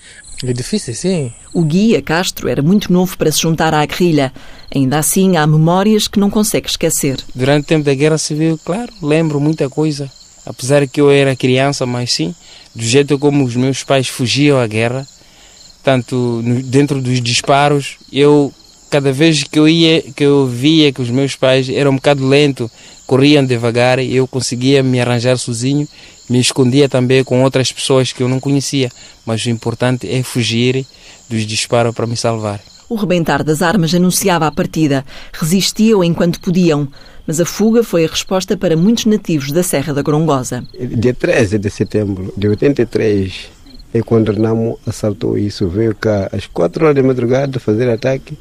É 0.44 0.52
difícil, 0.52 0.94
sim. 0.94 1.32
O 1.52 1.62
guia 1.62 2.00
Castro 2.00 2.48
era 2.48 2.62
muito 2.62 2.92
novo 2.92 3.18
para 3.18 3.30
se 3.32 3.40
juntar 3.40 3.74
à 3.74 3.84
guerrilha. 3.84 4.32
Ainda 4.74 4.98
assim, 4.98 5.36
há 5.36 5.46
memórias 5.46 6.06
que 6.06 6.20
não 6.20 6.30
consegue 6.30 6.68
esquecer. 6.68 7.18
Durante 7.34 7.64
o 7.64 7.66
tempo 7.66 7.84
da 7.84 7.94
Guerra 7.94 8.18
Civil, 8.18 8.58
claro, 8.64 8.92
lembro 9.02 9.40
muita 9.40 9.68
coisa. 9.68 10.10
Apesar 10.46 10.86
que 10.86 11.00
eu 11.00 11.10
era 11.10 11.36
criança, 11.36 11.84
mas 11.84 12.12
sim, 12.12 12.34
do 12.74 12.82
jeito 12.82 13.18
como 13.18 13.44
os 13.44 13.56
meus 13.56 13.82
pais 13.82 14.08
fugiam 14.08 14.58
à 14.58 14.66
guerra, 14.66 15.06
tanto 15.88 16.42
dentro 16.66 17.00
dos 17.00 17.18
disparos, 17.18 17.96
eu 18.12 18.52
cada 18.90 19.10
vez 19.10 19.42
que 19.42 19.58
eu 19.58 19.66
ia, 19.66 20.02
que 20.02 20.22
eu 20.22 20.46
via 20.46 20.92
que 20.92 21.00
os 21.00 21.08
meus 21.08 21.34
pais 21.34 21.66
eram 21.70 21.92
um 21.92 21.96
bocado 21.96 22.28
lento, 22.28 22.70
corriam 23.06 23.42
devagar, 23.42 23.98
eu 23.98 24.28
conseguia 24.28 24.82
me 24.82 25.00
arranjar 25.00 25.38
sozinho, 25.38 25.88
me 26.28 26.38
escondia 26.38 26.90
também 26.90 27.24
com 27.24 27.42
outras 27.42 27.72
pessoas 27.72 28.12
que 28.12 28.22
eu 28.22 28.28
não 28.28 28.38
conhecia, 28.38 28.90
mas 29.24 29.46
o 29.46 29.48
importante 29.48 30.06
é 30.06 30.22
fugir 30.22 30.84
dos 31.26 31.46
disparos 31.46 31.94
para 31.94 32.06
me 32.06 32.18
salvar. 32.18 32.60
O 32.86 32.94
rebentar 32.94 33.42
das 33.42 33.62
armas 33.62 33.94
anunciava 33.94 34.46
a 34.46 34.52
partida. 34.52 35.06
Resistiam 35.32 36.04
enquanto 36.04 36.38
podiam, 36.38 36.86
mas 37.26 37.40
a 37.40 37.46
fuga 37.46 37.82
foi 37.82 38.04
a 38.04 38.08
resposta 38.08 38.58
para 38.58 38.76
muitos 38.76 39.06
nativos 39.06 39.52
da 39.52 39.62
Serra 39.62 39.94
da 39.94 40.02
Gorongosa. 40.02 40.62
Dia 40.78 41.14
13 41.14 41.58
de 41.58 41.70
setembro 41.70 42.32
de 42.36 42.46
83 42.46 43.57
é 43.98 44.02
quando 44.02 44.28
o 44.28 44.32
Renamo 44.32 44.78
assaltou 44.86 45.38
isso. 45.38 45.68
Veio 45.68 45.94
cá 45.94 46.28
às 46.32 46.46
4 46.46 46.84
horas 46.84 46.96
da 46.96 47.02
madrugada 47.02 47.60
fazer 47.60 47.88
ataque 47.88 48.36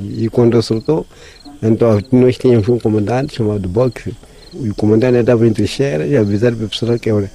e 0.00 0.28
quando 0.28 0.56
assaltou, 0.56 1.06
então 1.62 2.00
nós 2.10 2.36
tínhamos 2.36 2.68
um 2.68 2.78
comandante 2.78 3.36
chamado 3.36 3.68
Boxe. 3.68 4.14
E 4.54 4.68
o 4.68 4.74
comandante 4.74 5.18
estava 5.18 5.46
em 5.46 5.52
trincheira 5.52 6.06
e 6.06 6.16
avisaram 6.16 6.56
para 6.56 6.66
o 6.66 6.68
pessoal 6.68 6.98
que 6.98 7.10
olha, 7.10 7.30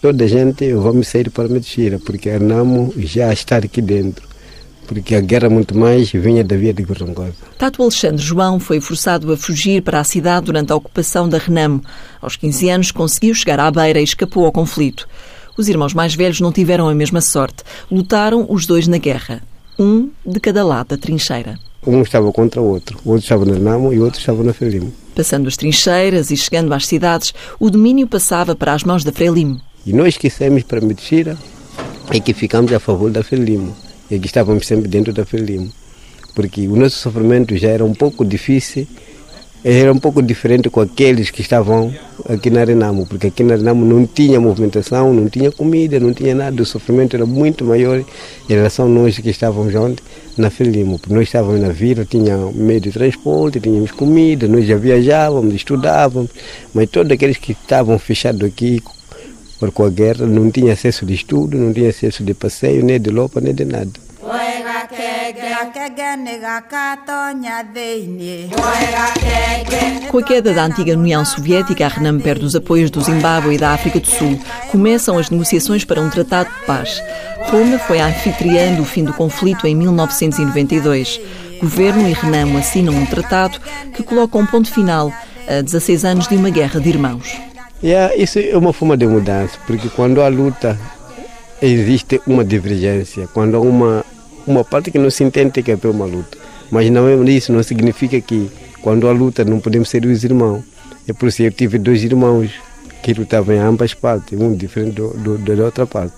toda 0.00 0.24
a 0.24 0.28
gente 0.28 0.72
vamos 0.74 1.08
sair 1.08 1.28
para 1.30 1.48
Medicira, 1.48 1.98
porque 1.98 2.30
a 2.30 2.38
Renamo 2.38 2.92
já 2.96 3.32
está 3.32 3.56
aqui 3.56 3.82
dentro 3.82 4.32
porque 4.86 5.14
a 5.14 5.20
guerra 5.20 5.48
muito 5.48 5.76
mais 5.76 6.10
vinha 6.10 6.44
da 6.44 6.56
via 6.56 6.74
de 6.74 6.82
Gorongosa. 6.82 7.34
Tato 7.56 7.82
Alexandre 7.82 8.22
João 8.22 8.60
foi 8.60 8.80
forçado 8.80 9.32
a 9.32 9.36
fugir 9.36 9.82
para 9.82 10.00
a 10.00 10.04
cidade 10.04 10.46
durante 10.46 10.72
a 10.72 10.76
ocupação 10.76 11.28
da 11.28 11.38
Renamo. 11.38 11.82
Aos 12.20 12.36
15 12.36 12.68
anos 12.68 12.90
conseguiu 12.90 13.34
chegar 13.34 13.58
à 13.60 13.70
beira 13.70 14.00
e 14.00 14.04
escapou 14.04 14.44
ao 14.44 14.52
conflito. 14.52 15.08
Os 15.56 15.68
irmãos 15.68 15.92
mais 15.92 16.14
velhos 16.14 16.40
não 16.40 16.50
tiveram 16.50 16.88
a 16.88 16.94
mesma 16.94 17.20
sorte. 17.20 17.62
Lutaram 17.90 18.46
os 18.48 18.66
dois 18.66 18.88
na 18.88 18.98
guerra, 18.98 19.42
um 19.78 20.10
de 20.24 20.40
cada 20.40 20.64
lado 20.64 20.88
da 20.88 20.96
trincheira. 20.96 21.58
Um 21.86 22.00
estava 22.02 22.32
contra 22.32 22.60
o 22.60 22.64
outro, 22.64 22.98
o 23.04 23.10
outro 23.10 23.24
estava 23.24 23.44
na 23.44 23.54
Renamo 23.54 23.92
e 23.92 23.98
o 23.98 24.04
outro 24.04 24.20
estava 24.20 24.42
na 24.44 24.52
Frelimo. 24.52 24.92
Passando 25.14 25.48
as 25.48 25.56
trincheiras 25.56 26.30
e 26.30 26.36
chegando 26.36 26.72
às 26.72 26.86
cidades, 26.86 27.34
o 27.58 27.68
domínio 27.68 28.06
passava 28.06 28.54
para 28.54 28.72
as 28.72 28.84
mãos 28.84 29.04
da 29.04 29.12
Frelimo. 29.12 29.60
E 29.84 29.92
nós 29.92 30.16
que 30.16 30.30
saímos 30.30 30.62
para 30.62 30.80
Medicira 30.80 31.36
é 32.10 32.20
que 32.20 32.32
ficamos 32.32 32.72
a 32.72 32.78
favor 32.78 33.10
da 33.10 33.22
Frelimo 33.22 33.74
e 34.10 34.18
que 34.18 34.26
estávamos 34.26 34.66
sempre 34.66 34.88
dentro 34.88 35.12
da 35.12 35.26
Frelimo. 35.26 35.70
Porque 36.34 36.66
o 36.66 36.76
nosso 36.76 36.98
sofrimento 36.98 37.56
já 37.56 37.68
era 37.68 37.84
um 37.84 37.92
pouco 37.92 38.24
difícil, 38.24 38.86
era 39.64 39.92
um 39.92 39.98
pouco 39.98 40.20
diferente 40.20 40.68
com 40.68 40.80
aqueles 40.80 41.30
que 41.30 41.40
estavam 41.40 41.94
aqui 42.28 42.50
na 42.50 42.64
Renamo, 42.64 43.06
porque 43.06 43.28
aqui 43.28 43.44
na 43.44 43.54
Renamo 43.54 43.84
não 43.84 44.04
tinha 44.04 44.40
movimentação, 44.40 45.14
não 45.14 45.28
tinha 45.28 45.52
comida, 45.52 46.00
não 46.00 46.12
tinha 46.12 46.34
nada, 46.34 46.60
o 46.60 46.66
sofrimento 46.66 47.14
era 47.14 47.24
muito 47.24 47.64
maior 47.64 47.98
em 47.98 48.04
relação 48.52 48.86
a 48.86 48.88
nós 48.88 49.16
que 49.16 49.30
estávamos 49.30 49.72
onde? 49.74 49.98
Na 50.36 50.50
Frelimo, 50.50 50.98
porque 50.98 51.14
nós 51.14 51.24
estávamos 51.24 51.60
na 51.60 51.68
vila, 51.68 52.04
tinha 52.04 52.36
meio 52.54 52.80
de 52.80 52.90
transporte, 52.90 53.60
tínhamos 53.60 53.92
comida, 53.92 54.48
nós 54.48 54.66
já 54.66 54.76
viajávamos, 54.76 55.54
estudávamos, 55.54 56.30
mas 56.74 56.90
todos 56.90 57.12
aqueles 57.12 57.36
que 57.36 57.52
estavam 57.52 57.98
fechados 57.98 58.42
aqui 58.42 58.82
porque 59.62 59.76
com 59.76 59.84
a 59.84 59.90
guerra 59.90 60.26
não 60.26 60.50
tinha 60.50 60.72
acesso 60.72 61.06
de 61.06 61.14
estudo, 61.14 61.56
não 61.56 61.72
tinha 61.72 61.90
acesso 61.90 62.24
de 62.24 62.34
passeio, 62.34 62.84
nem 62.84 63.00
de 63.00 63.10
roupa, 63.10 63.40
nem 63.40 63.54
de 63.54 63.64
nada. 63.64 63.92
Com 70.10 70.18
a 70.18 70.22
queda 70.22 70.52
da 70.52 70.64
antiga 70.64 70.92
União 70.92 71.24
Soviética, 71.24 71.86
a 71.86 71.88
Renam 71.88 72.18
perde 72.18 72.44
os 72.44 72.56
apoios 72.56 72.90
do 72.90 73.00
Zimbábue 73.00 73.54
e 73.54 73.58
da 73.58 73.70
África 73.70 74.00
do 74.00 74.06
Sul. 74.06 74.38
Começam 74.70 75.18
as 75.18 75.30
negociações 75.30 75.84
para 75.84 76.00
um 76.00 76.10
tratado 76.10 76.50
de 76.50 76.66
paz. 76.66 77.02
Roma 77.50 77.78
foi 77.78 78.00
a 78.00 78.06
anfitriã 78.06 78.74
do 78.74 78.84
fim 78.84 79.04
do 79.04 79.12
conflito 79.12 79.66
em 79.66 79.74
1992. 79.74 81.20
Governo 81.60 82.08
e 82.08 82.12
Renamo 82.12 82.58
assinam 82.58 82.92
um 82.92 83.06
tratado 83.06 83.60
que 83.94 84.02
coloca 84.02 84.36
um 84.36 84.46
ponto 84.46 84.72
final 84.72 85.12
a 85.46 85.60
16 85.60 86.04
anos 86.04 86.28
de 86.28 86.34
uma 86.34 86.50
guerra 86.50 86.80
de 86.80 86.88
irmãos. 86.88 87.36
Yeah, 87.82 88.14
isso 88.16 88.38
é 88.38 88.56
uma 88.56 88.72
forma 88.72 88.96
de 88.96 89.06
mudança, 89.06 89.58
porque 89.66 89.88
quando 89.88 90.22
há 90.22 90.28
luta 90.28 90.78
existe 91.60 92.20
uma 92.26 92.44
divergência, 92.44 93.28
quando 93.32 93.56
há 93.56 93.60
uma, 93.60 94.04
uma 94.46 94.64
parte 94.64 94.90
que 94.90 94.98
não 94.98 95.10
se 95.10 95.24
entende 95.24 95.62
que 95.62 95.70
é 95.70 95.78
uma 95.84 96.04
luta. 96.04 96.38
Mas 96.70 96.90
não 96.90 97.08
é 97.08 97.30
isso, 97.30 97.52
não 97.52 97.62
significa 97.62 98.20
que 98.20 98.50
quando 98.80 99.08
há 99.08 99.12
luta 99.12 99.44
não 99.44 99.60
podemos 99.60 99.88
ser 99.88 100.04
os 100.06 100.24
irmãos. 100.24 100.62
É 101.06 101.12
por 101.12 101.28
isso 101.28 101.38
que 101.38 101.44
eu 101.44 101.52
tive 101.52 101.78
dois 101.78 102.02
irmãos 102.04 102.50
que 103.02 103.12
lutavam 103.12 103.54
em 103.54 103.58
ambas 103.58 103.94
partes, 103.94 104.38
um 104.38 104.54
diferente 104.54 104.92
do, 104.92 105.08
do, 105.10 105.38
da 105.38 105.64
outra 105.64 105.86
parte. 105.86 106.16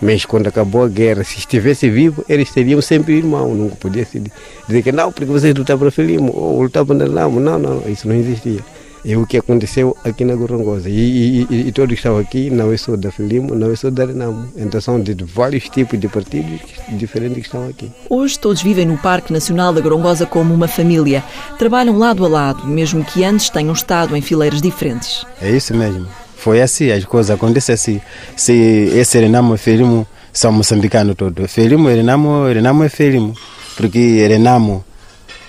Mas 0.00 0.24
quando 0.24 0.48
acabou 0.48 0.82
a 0.82 0.88
guerra, 0.88 1.22
se 1.22 1.38
estivesse 1.38 1.88
vivo, 1.88 2.24
eles 2.28 2.50
seriam 2.50 2.80
sempre 2.80 3.14
irmãos. 3.14 3.54
Nunca 3.54 3.76
podia 3.76 4.04
se 4.04 4.20
dizer 4.66 4.82
que 4.82 4.92
não, 4.92 5.12
porque 5.12 5.30
vocês 5.30 5.54
lutavam 5.54 5.80
para 5.80 5.90
Filimo 5.90 6.32
ou 6.34 6.62
lutavam 6.62 6.96
na 6.96 7.04
Lamo. 7.04 7.40
Não, 7.40 7.58
não, 7.58 7.82
isso 7.88 8.08
não 8.08 8.14
existia 8.14 8.60
é 9.04 9.16
o 9.16 9.26
que 9.26 9.36
aconteceu 9.36 9.96
aqui 10.02 10.24
na 10.24 10.34
Gorongosa. 10.34 10.88
E, 10.88 11.46
e, 11.50 11.68
e, 11.68 11.72
todos 11.72 11.90
que 11.90 11.94
estão 11.94 12.18
aqui 12.18 12.48
não 12.48 12.72
é 12.72 12.76
só 12.76 12.96
da 12.96 13.12
Filimo, 13.12 13.54
não 13.54 13.70
é 13.70 13.76
só 13.76 13.90
da 13.90 14.06
Renamo. 14.06 14.48
Então 14.56 14.80
são 14.80 15.00
de 15.00 15.14
vários 15.24 15.68
tipos 15.68 16.00
de 16.00 16.08
partidos 16.08 16.60
diferentes 16.88 17.36
que 17.36 17.42
estão 17.42 17.68
aqui. 17.68 17.90
Hoje 18.08 18.38
todos 18.38 18.62
vivem 18.62 18.86
no 18.86 18.96
Parque 18.96 19.32
Nacional 19.32 19.72
da 19.74 19.80
Gorongosa 19.80 20.24
como 20.24 20.54
uma 20.54 20.66
família. 20.66 21.22
Trabalham 21.58 21.98
lado 21.98 22.24
a 22.24 22.28
lado, 22.28 22.66
mesmo 22.66 23.04
que 23.04 23.22
antes 23.24 23.50
tenham 23.50 23.74
estado 23.74 24.16
em 24.16 24.22
fileiras 24.22 24.62
diferentes. 24.62 25.26
É 25.40 25.50
isso 25.50 25.74
mesmo. 25.74 26.06
Foi 26.36 26.62
assim, 26.62 26.90
as 26.90 27.04
coisas 27.04 27.30
acontecem 27.30 27.74
assim. 27.74 28.00
Se 28.36 28.52
esse 28.94 29.18
Renamo 29.18 29.54
e 29.54 29.58
Filimo 29.58 30.06
são 30.32 30.50
moçambicanos 30.50 31.14
todos. 31.14 31.52
Filimo 31.52 31.90
e 31.90 31.94
Renamo, 31.94 32.46
Renamo 32.46 32.84
é 32.84 32.88
Filimo. 32.88 33.34
Porque 33.76 34.26
Renamo 34.26 34.84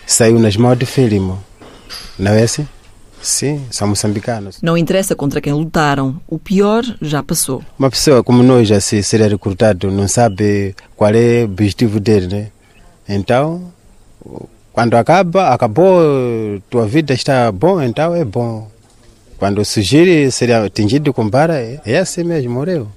saiu 0.06 0.40
nas 0.40 0.58
mãos 0.58 0.78
de 0.78 0.86
Filimo. 0.86 1.42
Não 2.18 2.32
é 2.32 2.44
assim? 2.44 2.68
Sim, 3.26 3.66
são 3.72 3.88
moçambicanos. 3.88 4.60
Não 4.62 4.78
interessa 4.78 5.16
contra 5.16 5.42
quem 5.42 5.52
lutaram, 5.52 6.22
o 6.28 6.38
pior 6.38 6.84
já 7.02 7.24
passou. 7.24 7.64
Uma 7.78 7.90
pessoa 7.90 8.24
como 8.24 8.44
nós, 8.44 8.68
já 8.68 8.80
se 8.80 9.02
ser 9.02 9.20
recrutado, 9.22 9.90
não 9.90 10.08
sabe 10.08 10.76
qual 10.96 11.10
é 11.12 11.42
o 11.42 11.46
objetivo 11.46 12.00
dele, 12.00 12.28
né? 12.28 12.48
Então, 13.10 13.74
quando 14.72 14.94
acaba, 14.96 15.50
acabou, 15.50 16.62
tua 16.70 16.86
vida 16.86 17.16
está 17.16 17.52
bom, 17.52 17.82
então 17.82 18.14
é 18.14 18.24
bom. 18.24 18.70
Quando 19.40 19.66
surgir 19.66 20.32
ser 20.32 20.52
atingido 20.52 21.12
com 21.12 21.28
vara, 21.28 21.60
é 21.84 21.98
assim 21.98 22.24
mesmo, 22.24 22.52
morreu. 22.54 22.88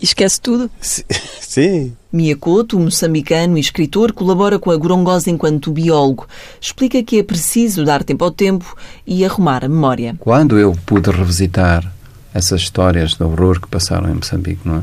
Esquece 0.00 0.40
tudo? 0.40 0.70
Sim. 0.80 1.96
Miyakoto, 2.12 2.78
moçambicano 2.78 3.56
e 3.56 3.60
escritor, 3.60 4.12
colabora 4.12 4.58
com 4.58 4.70
a 4.70 4.76
Gorongosa 4.76 5.30
enquanto 5.30 5.70
biólogo. 5.70 6.26
Explica 6.60 7.02
que 7.02 7.18
é 7.18 7.22
preciso 7.22 7.84
dar 7.84 8.04
tempo 8.04 8.24
ao 8.24 8.30
tempo 8.30 8.76
e 9.06 9.24
arrumar 9.24 9.64
a 9.64 9.68
memória. 9.68 10.16
Quando 10.18 10.58
eu 10.58 10.76
pude 10.84 11.10
revisitar 11.10 11.92
essas 12.32 12.60
histórias 12.60 13.14
de 13.14 13.22
horror 13.22 13.60
que 13.60 13.68
passaram 13.68 14.10
em 14.10 14.14
Moçambique, 14.14 14.60
não 14.64 14.76
é? 14.76 14.82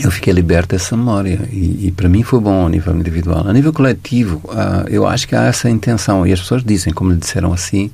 eu 0.00 0.10
fiquei 0.10 0.32
liberto 0.32 0.74
dessa 0.74 0.96
memória 0.96 1.48
e, 1.50 1.88
e, 1.88 1.92
para 1.92 2.08
mim 2.08 2.22
foi 2.22 2.40
bom 2.40 2.66
a 2.66 2.68
nível 2.68 2.96
individual. 2.96 3.46
A 3.46 3.52
nível 3.52 3.72
coletivo, 3.72 4.40
uh, 4.44 4.88
eu 4.88 5.06
acho 5.06 5.28
que 5.28 5.36
há 5.36 5.44
essa 5.44 5.68
intenção 5.68 6.26
e 6.26 6.32
as 6.32 6.40
pessoas 6.40 6.64
dizem, 6.64 6.92
como 6.92 7.12
lhe 7.12 7.18
disseram 7.18 7.52
assim, 7.52 7.90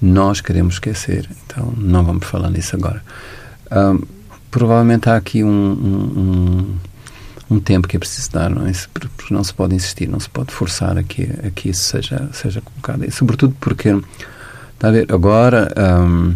nós 0.00 0.40
queremos 0.40 0.74
esquecer, 0.74 1.28
então 1.44 1.72
não 1.76 2.04
vamos 2.04 2.26
falar 2.26 2.50
nisso 2.50 2.74
agora. 2.74 3.02
Uh, 3.70 4.06
provavelmente 4.50 5.08
há 5.08 5.16
aqui 5.16 5.44
um, 5.44 5.48
um, 5.48 6.76
um, 7.50 7.60
tempo 7.60 7.86
que 7.86 7.96
é 7.96 7.98
preciso 7.98 8.30
dar, 8.32 8.50
não 8.50 8.66
é? 8.66 8.72
Porque 8.92 9.32
não 9.32 9.44
se 9.44 9.54
pode 9.54 9.74
insistir, 9.74 10.08
não 10.08 10.20
se 10.20 10.28
pode 10.28 10.52
forçar 10.52 10.98
a 10.98 11.02
que, 11.02 11.22
a 11.46 11.50
que 11.50 11.70
isso 11.70 11.84
seja, 11.84 12.28
seja 12.32 12.60
colocado. 12.60 13.04
E 13.04 13.10
sobretudo 13.10 13.54
porque, 13.60 13.88
está 14.74 14.88
a 14.88 14.90
ver, 14.90 15.12
agora 15.12 15.72
um, 15.76 16.34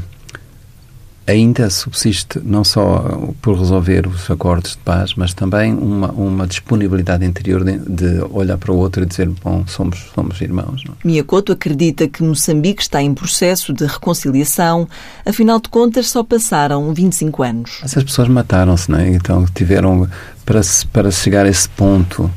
ainda 1.27 1.71
subsiste 1.71 2.41
não 2.43 2.63
só 2.63 3.33
por 3.41 3.59
resolver 3.59 4.07
os 4.07 4.31
acordos 4.31 4.73
de 4.73 4.79
paz, 4.79 5.15
mas 5.15 5.33
também 5.33 5.73
uma, 5.73 6.11
uma 6.13 6.47
disponibilidade 6.47 7.25
interior 7.25 7.65
de, 7.65 7.79
de 7.79 8.21
olhar 8.31 8.59
para 8.59 8.73
o 8.73 8.77
outro 8.77 9.03
e 9.03 9.07
dizer, 9.07 9.29
bom, 9.43 9.65
somos, 9.67 10.11
somos 10.15 10.41
irmãos. 10.41 10.85
Não? 10.85 10.95
Miyakoto 11.05 11.53
acredita 11.53 12.07
que 12.09 12.23
Moçambique 12.23 12.83
está 12.83 13.03
em 13.03 13.15
processo 13.15 13.73
de 13.73 13.87
reconciliação, 13.87 14.89
afinal 15.25 15.61
de 15.61 15.69
contas 15.69 16.11
só 16.11 16.23
passaram 16.23 16.93
25 16.93 17.43
anos. 17.43 17.81
Essas 17.83 18.05
pessoas 18.05 18.29
mataram-se, 18.29 18.91
não 18.91 18.99
é? 18.99 19.09
Então 19.09 19.47
tiveram, 19.55 20.09
para, 20.45 20.61
para 20.93 21.11
chegar 21.11 21.47
a 21.47 21.49
esse 21.49 21.69
ponto 21.71 22.31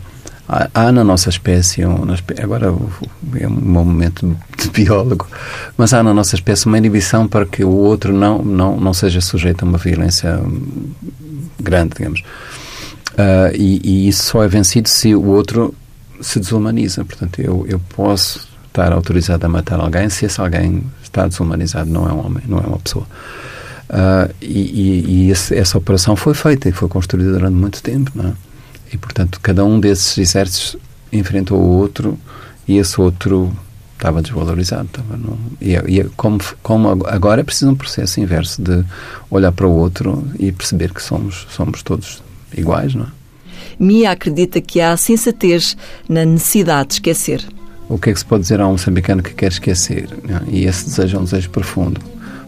há, 0.47 0.91
na 0.91 1.03
nossa 1.03 1.29
espécie, 1.29 1.81
agora 2.41 2.73
é 3.39 3.47
um 3.47 3.51
momento 3.51 4.37
de 4.57 4.69
biólogo, 4.69 5.27
mas 5.77 5.93
há 5.93 6.01
na 6.01 6.13
nossa 6.13 6.35
espécie 6.35 6.65
uma 6.65 6.77
inibição 6.77 7.27
para 7.27 7.45
que 7.45 7.63
o 7.63 7.69
outro 7.69 8.13
não, 8.13 8.41
não, 8.41 8.79
não 8.79 8.93
seja 8.93 9.19
sujeito 9.19 9.63
a 9.63 9.67
uma 9.67 9.77
violência 9.77 10.39
grande, 11.59 11.95
digamos. 11.97 12.21
Uh, 13.13 13.49
e, 13.55 13.81
e, 13.83 14.07
isso 14.07 14.23
só 14.25 14.43
é 14.43 14.47
vencido 14.47 14.87
se 14.87 15.15
o 15.15 15.25
outro 15.25 15.73
se 16.21 16.39
desumaniza. 16.39 17.03
Portanto, 17.03 17.41
eu, 17.41 17.65
eu 17.67 17.79
posso 17.95 18.47
estar 18.67 18.93
autorizado 18.93 19.45
a 19.45 19.49
matar 19.49 19.79
alguém 19.79 20.07
se 20.07 20.25
esse 20.25 20.39
alguém 20.39 20.83
está 21.01 21.27
desumanizado, 21.27 21.89
não 21.89 22.07
é 22.07 22.13
um 22.13 22.25
homem, 22.25 22.43
não 22.47 22.59
é 22.59 22.67
uma 22.67 22.77
pessoa. 22.77 23.05
Uh, 23.89 24.31
e, 24.41 24.45
e, 24.47 25.05
e 25.07 25.31
esse, 25.31 25.55
essa 25.55 25.77
operação 25.77 26.15
foi 26.15 26.33
feita 26.33 26.69
e 26.69 26.71
foi 26.71 26.87
construída 26.87 27.31
durante 27.31 27.55
muito 27.55 27.81
tempo, 27.81 28.11
não 28.13 28.29
é? 28.29 28.33
E, 28.91 28.97
portanto, 28.97 29.39
cada 29.41 29.63
um 29.65 29.79
desses 29.79 30.17
exércitos 30.17 30.77
enfrentou 31.11 31.59
o 31.59 31.77
outro 31.77 32.17
e 32.67 32.77
esse 32.77 32.99
outro 32.99 33.51
estava 33.93 34.21
desvalorizado. 34.21 34.85
Estava 34.85 35.17
no, 35.17 35.37
e, 35.59 35.75
é, 35.75 35.83
e 35.87 35.99
é 35.99 36.05
como, 36.15 36.39
como 36.61 36.89
agora 37.07 37.41
é 37.41 37.43
preciso 37.43 37.71
um 37.71 37.75
processo 37.75 38.19
inverso 38.19 38.61
de 38.61 38.83
olhar 39.29 39.51
para 39.51 39.67
o 39.67 39.71
outro 39.71 40.27
e 40.39 40.51
perceber 40.51 40.93
que 40.93 41.01
somos, 41.01 41.47
somos 41.49 41.81
todos 41.83 42.21
iguais, 42.55 42.93
não 42.93 43.05
é? 43.05 43.17
Mia 43.79 44.11
acredita 44.11 44.59
que 44.59 44.81
há 44.81 44.95
sensatez 44.97 45.77
na 46.09 46.25
necessidade 46.25 46.89
de 46.89 46.93
esquecer. 46.95 47.45
O 47.87 47.97
que 47.97 48.09
é 48.09 48.13
que 48.13 48.19
se 48.19 48.25
pode 48.25 48.41
dizer 48.41 48.59
a 48.59 48.67
um 48.67 48.71
moçambicano 48.71 49.21
que 49.21 49.33
quer 49.33 49.51
esquecer? 49.51 50.09
É? 50.27 50.51
E 50.51 50.65
esse 50.65 50.85
desejo 50.85 51.17
é 51.17 51.19
um 51.19 51.23
desejo 51.23 51.49
profundo 51.51 52.01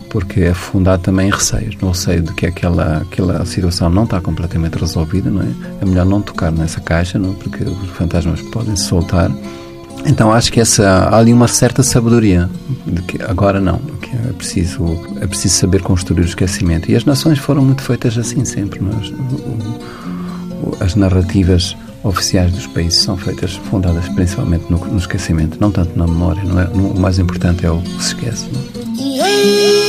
porque 0.09 0.41
é 0.41 0.53
fundado 0.53 1.03
também 1.03 1.27
em 1.27 1.31
receios, 1.31 1.75
no 1.81 1.89
receio 1.89 2.21
de 2.21 2.33
que 2.33 2.45
aquela, 2.45 2.97
aquela 2.97 3.45
situação 3.45 3.89
não 3.89 4.03
está 4.03 4.19
completamente 4.19 4.77
resolvida, 4.77 5.29
não 5.29 5.41
é? 5.41 5.51
É 5.81 5.85
melhor 5.85 6.05
não 6.05 6.21
tocar 6.21 6.51
nessa 6.51 6.81
caixa, 6.81 7.19
não? 7.19 7.31
É? 7.31 7.33
porque 7.33 7.63
os 7.63 7.89
fantasmas 7.91 8.41
podem 8.41 8.75
se 8.75 8.85
soltar. 8.85 9.31
Então 10.05 10.31
acho 10.31 10.51
que 10.51 10.59
essa, 10.59 10.87
há 10.87 11.17
ali 11.17 11.33
uma 11.33 11.47
certa 11.47 11.83
sabedoria 11.83 12.49
de 12.85 13.01
que 13.01 13.21
agora 13.21 13.59
não, 13.59 13.79
que 14.01 14.09
é 14.15 14.33
preciso, 14.33 14.85
é 15.19 15.27
preciso 15.27 15.55
saber 15.55 15.81
construir 15.81 16.21
o 16.21 16.25
esquecimento. 16.25 16.89
E 16.89 16.95
as 16.95 17.05
nações 17.05 17.37
foram 17.37 17.63
muito 17.63 17.81
feitas 17.81 18.17
assim 18.17 18.45
sempre. 18.45 18.79
Não 18.81 18.91
é? 18.91 20.83
As 20.83 20.95
narrativas 20.95 21.75
oficiais 22.03 22.51
dos 22.53 22.65
países 22.67 22.99
são 23.01 23.17
feitas, 23.17 23.55
fundadas 23.55 24.07
principalmente 24.09 24.65
no, 24.69 24.77
no 24.77 24.97
esquecimento, 24.97 25.57
não 25.59 25.69
tanto 25.69 25.97
na 25.97 26.07
memória. 26.07 26.43
Não 26.43 26.59
é? 26.59 26.65
O 26.67 26.99
mais 26.99 27.19
importante 27.19 27.65
é 27.65 27.71
o 27.71 27.81
que 27.81 28.03
se 28.03 28.07
esquece. 28.15 28.47
Não 28.51 29.25
é? 29.25 29.88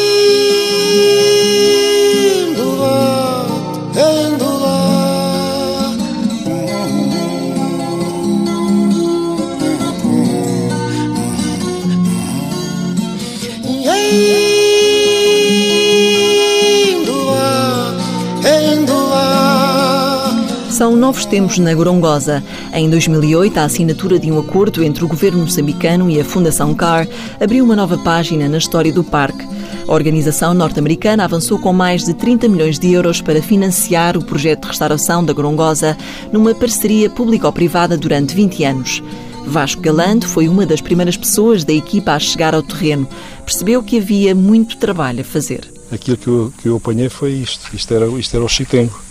Novos 21.11 21.27
tempos 21.27 21.59
na 21.59 21.75
Gorongosa. 21.75 22.40
Em 22.73 22.88
2008, 22.88 23.59
a 23.59 23.64
assinatura 23.64 24.16
de 24.16 24.31
um 24.31 24.38
acordo 24.38 24.85
entre 24.85 25.05
o 25.05 25.09
governo 25.09 25.40
moçambicano 25.40 26.09
e 26.09 26.20
a 26.20 26.25
Fundação 26.25 26.73
CAR 26.73 27.09
abriu 27.40 27.64
uma 27.64 27.75
nova 27.75 27.99
página 27.99 28.49
na 28.49 28.59
história 28.59 28.92
do 28.92 29.03
parque. 29.03 29.44
A 29.88 29.92
organização 29.92 30.55
norte-americana 30.55 31.25
avançou 31.25 31.59
com 31.59 31.73
mais 31.73 32.05
de 32.05 32.14
30 32.14 32.49
milhões 32.49 32.79
de 32.79 32.92
euros 32.92 33.20
para 33.20 33.42
financiar 33.42 34.16
o 34.16 34.25
projeto 34.25 34.61
de 34.62 34.68
restauração 34.68 35.25
da 35.25 35.33
Gorongosa 35.33 35.99
numa 36.33 36.55
parceria 36.55 37.11
público-privada 37.11 37.96
durante 37.99 38.33
20 38.33 38.62
anos. 38.62 39.03
Vasco 39.44 39.83
Galante 39.83 40.29
foi 40.29 40.46
uma 40.46 40.64
das 40.64 40.81
primeiras 40.81 41.16
pessoas 41.16 41.64
da 41.64 41.73
equipa 41.73 42.12
a 42.12 42.20
chegar 42.20 42.55
ao 42.55 42.62
terreno. 42.62 43.09
Percebeu 43.44 43.83
que 43.83 43.99
havia 43.99 44.33
muito 44.33 44.77
trabalho 44.77 45.23
a 45.23 45.25
fazer. 45.25 45.68
Aquilo 45.90 46.16
que 46.16 46.29
eu, 46.29 46.53
que 46.62 46.68
eu 46.68 46.77
apanhei 46.77 47.09
foi 47.09 47.33
isto. 47.33 47.68
Isto 47.75 47.94
era, 47.94 48.07
isto 48.07 48.37
era 48.37 48.44
o 48.44 48.49
Chitengo. 48.49 49.10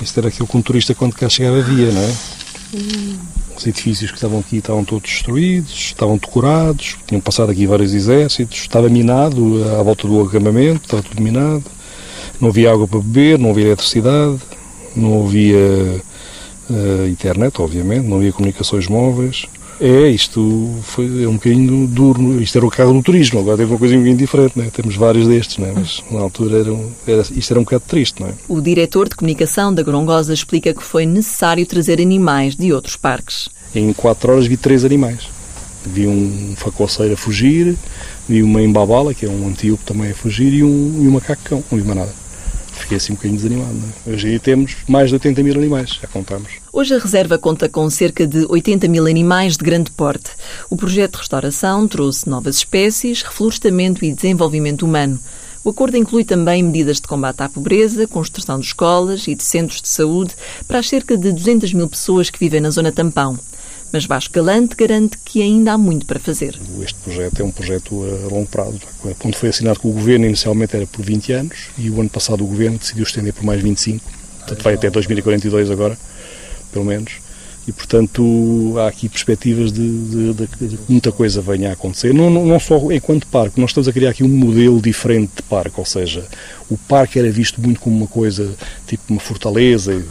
Isto 0.00 0.18
era 0.20 0.28
aquilo 0.28 0.46
que 0.46 0.56
um 0.56 0.62
turista, 0.62 0.94
quando 0.94 1.14
cá 1.14 1.28
chegava, 1.28 1.60
via, 1.60 1.90
não 1.90 2.02
é? 2.02 2.14
Os 3.56 3.66
edifícios 3.66 4.10
que 4.10 4.16
estavam 4.16 4.38
aqui 4.38 4.58
estavam 4.58 4.84
todos 4.84 5.10
destruídos, 5.10 5.72
estavam 5.72 6.16
decorados, 6.16 6.96
tinham 7.06 7.20
passado 7.20 7.50
aqui 7.50 7.66
vários 7.66 7.92
exércitos, 7.92 8.58
estava 8.58 8.88
minado 8.88 9.64
à 9.78 9.82
volta 9.82 10.06
do 10.06 10.20
acampamento, 10.22 10.84
estava 10.84 11.02
tudo 11.02 11.20
minado. 11.20 11.64
Não 12.40 12.50
havia 12.50 12.70
água 12.70 12.86
para 12.86 13.00
beber, 13.00 13.38
não 13.38 13.50
havia 13.50 13.66
eletricidade, 13.66 14.38
não 14.94 15.26
havia 15.26 16.00
uh, 16.70 17.08
internet, 17.08 17.60
obviamente, 17.60 18.06
não 18.06 18.18
havia 18.18 18.32
comunicações 18.32 18.86
móveis. 18.86 19.46
É, 19.80 20.08
isto 20.08 20.76
foi 20.82 21.22
é 21.22 21.28
um 21.28 21.34
bocadinho 21.34 21.86
duro. 21.86 22.42
Isto 22.42 22.58
era 22.58 22.66
o 22.66 22.70
carro 22.70 22.92
do 22.92 23.02
turismo, 23.02 23.38
agora 23.40 23.56
teve 23.56 23.70
uma 23.70 23.78
coisa 23.78 23.94
um 23.94 23.98
bocadinho 23.98 24.18
diferente, 24.18 24.58
né? 24.58 24.70
temos 24.72 24.96
vários 24.96 25.28
destes, 25.28 25.58
né? 25.58 25.72
mas 25.74 26.02
na 26.10 26.20
altura 26.20 26.58
era, 26.58 26.72
um, 26.72 26.90
era, 27.06 27.22
isto 27.22 27.50
era 27.52 27.60
um 27.60 27.64
bocado 27.64 27.84
triste. 27.86 28.20
Não 28.20 28.28
é? 28.28 28.32
O 28.48 28.60
diretor 28.60 29.08
de 29.08 29.14
comunicação 29.14 29.72
da 29.72 29.82
Gorongosa 29.82 30.34
explica 30.34 30.74
que 30.74 30.82
foi 30.82 31.06
necessário 31.06 31.64
trazer 31.64 32.00
animais 32.00 32.56
de 32.56 32.72
outros 32.72 32.96
parques. 32.96 33.48
Em 33.74 33.92
quatro 33.92 34.32
horas 34.32 34.46
vi 34.46 34.56
três 34.56 34.84
animais. 34.84 35.28
Vi 35.86 36.06
um 36.06 36.54
facoceiro 36.56 37.14
a 37.14 37.16
fugir, 37.16 37.76
vi 38.28 38.42
uma 38.42 38.60
embabala, 38.60 39.14
que 39.14 39.24
é 39.24 39.28
um 39.28 39.46
antíope 39.46 39.84
também 39.84 40.10
a 40.10 40.14
fugir, 40.14 40.52
e 40.52 40.64
um, 40.64 41.02
e 41.02 41.08
um 41.08 41.12
macacão, 41.12 41.62
não 41.70 41.78
vi 41.78 41.84
mais 41.84 41.98
nada 41.98 42.27
fiquei 42.78 42.96
assim 42.96 43.12
um 43.12 43.16
bocadinho 43.16 43.36
desanimado. 43.36 43.78
É? 44.06 44.10
Hoje 44.10 44.38
temos 44.38 44.76
mais 44.86 45.08
de 45.08 45.14
80 45.14 45.42
mil 45.42 45.54
animais, 45.54 45.98
já 46.00 46.08
contamos. 46.08 46.52
Hoje 46.72 46.94
a 46.94 46.98
reserva 46.98 47.38
conta 47.38 47.68
com 47.68 47.88
cerca 47.90 48.26
de 48.26 48.46
80 48.48 48.88
mil 48.88 49.06
animais 49.06 49.56
de 49.56 49.64
grande 49.64 49.90
porte. 49.90 50.30
O 50.70 50.76
projeto 50.76 51.12
de 51.12 51.18
restauração 51.18 51.86
trouxe 51.88 52.28
novas 52.28 52.56
espécies, 52.56 53.22
reflorestamento 53.22 54.04
e 54.04 54.12
desenvolvimento 54.12 54.84
humano. 54.84 55.18
O 55.64 55.70
acordo 55.70 55.96
inclui 55.96 56.24
também 56.24 56.62
medidas 56.62 57.00
de 57.00 57.06
combate 57.08 57.42
à 57.42 57.48
pobreza, 57.48 58.06
construção 58.06 58.58
de 58.58 58.66
escolas 58.66 59.26
e 59.26 59.34
de 59.34 59.44
centros 59.44 59.82
de 59.82 59.88
saúde 59.88 60.34
para 60.66 60.78
as 60.78 60.88
cerca 60.88 61.16
de 61.16 61.32
200 61.32 61.74
mil 61.74 61.88
pessoas 61.88 62.30
que 62.30 62.38
vivem 62.38 62.60
na 62.60 62.70
zona 62.70 62.92
tampão. 62.92 63.38
Mas 63.92 64.04
Vasco 64.04 64.34
Galante 64.34 64.76
garante 64.76 65.16
que 65.24 65.42
ainda 65.42 65.72
há 65.72 65.78
muito 65.78 66.04
para 66.04 66.18
fazer. 66.18 66.58
Este 66.82 66.94
projeto 67.00 67.40
é 67.40 67.44
um 67.44 67.50
projeto 67.50 68.04
a 68.04 68.28
longo 68.32 68.46
prazo. 68.46 68.80
Quando 69.18 69.36
foi 69.36 69.48
assinado 69.48 69.80
com 69.80 69.88
o 69.88 69.92
Governo, 69.92 70.26
inicialmente 70.26 70.76
era 70.76 70.86
por 70.86 71.02
20 71.04 71.32
anos 71.32 71.56
e 71.78 71.90
o 71.90 72.00
ano 72.00 72.10
passado 72.10 72.44
o 72.44 72.46
Governo 72.46 72.78
decidiu 72.78 73.04
estender 73.04 73.32
por 73.32 73.44
mais 73.44 73.62
25. 73.62 74.04
Portanto, 74.38 74.62
vai 74.62 74.74
até 74.74 74.90
2042 74.90 75.70
agora, 75.70 75.98
pelo 76.72 76.84
menos 76.84 77.28
e, 77.68 77.72
portanto, 77.72 78.74
há 78.78 78.88
aqui 78.88 79.10
perspectivas 79.10 79.70
de, 79.70 80.32
de, 80.32 80.32
de, 80.32 80.78
muita 80.88 81.12
coisa 81.12 81.42
venha 81.42 81.68
a 81.68 81.72
acontecer. 81.74 82.14
Não, 82.14 82.30
não, 82.30 82.46
não, 82.46 82.58
só 82.58 82.90
enquanto 82.90 83.26
parque, 83.26 83.60
nós 83.60 83.70
estamos 83.70 83.86
a 83.86 83.92
criar 83.92 84.08
aqui 84.08 84.24
um 84.24 84.28
modelo 84.28 84.80
diferente 84.80 85.32
de 85.36 85.42
parque, 85.42 85.74
ou 85.78 85.84
seja, 85.84 86.24
o 86.70 86.76
parque 86.76 87.18
era 87.18 87.30
visto 87.30 87.60
muito 87.60 87.80
como 87.80 87.96
uma 87.96 88.06
coisa, 88.06 88.54
tipo 88.86 89.02
uma 89.08 89.20
fortaleza, 89.20 90.04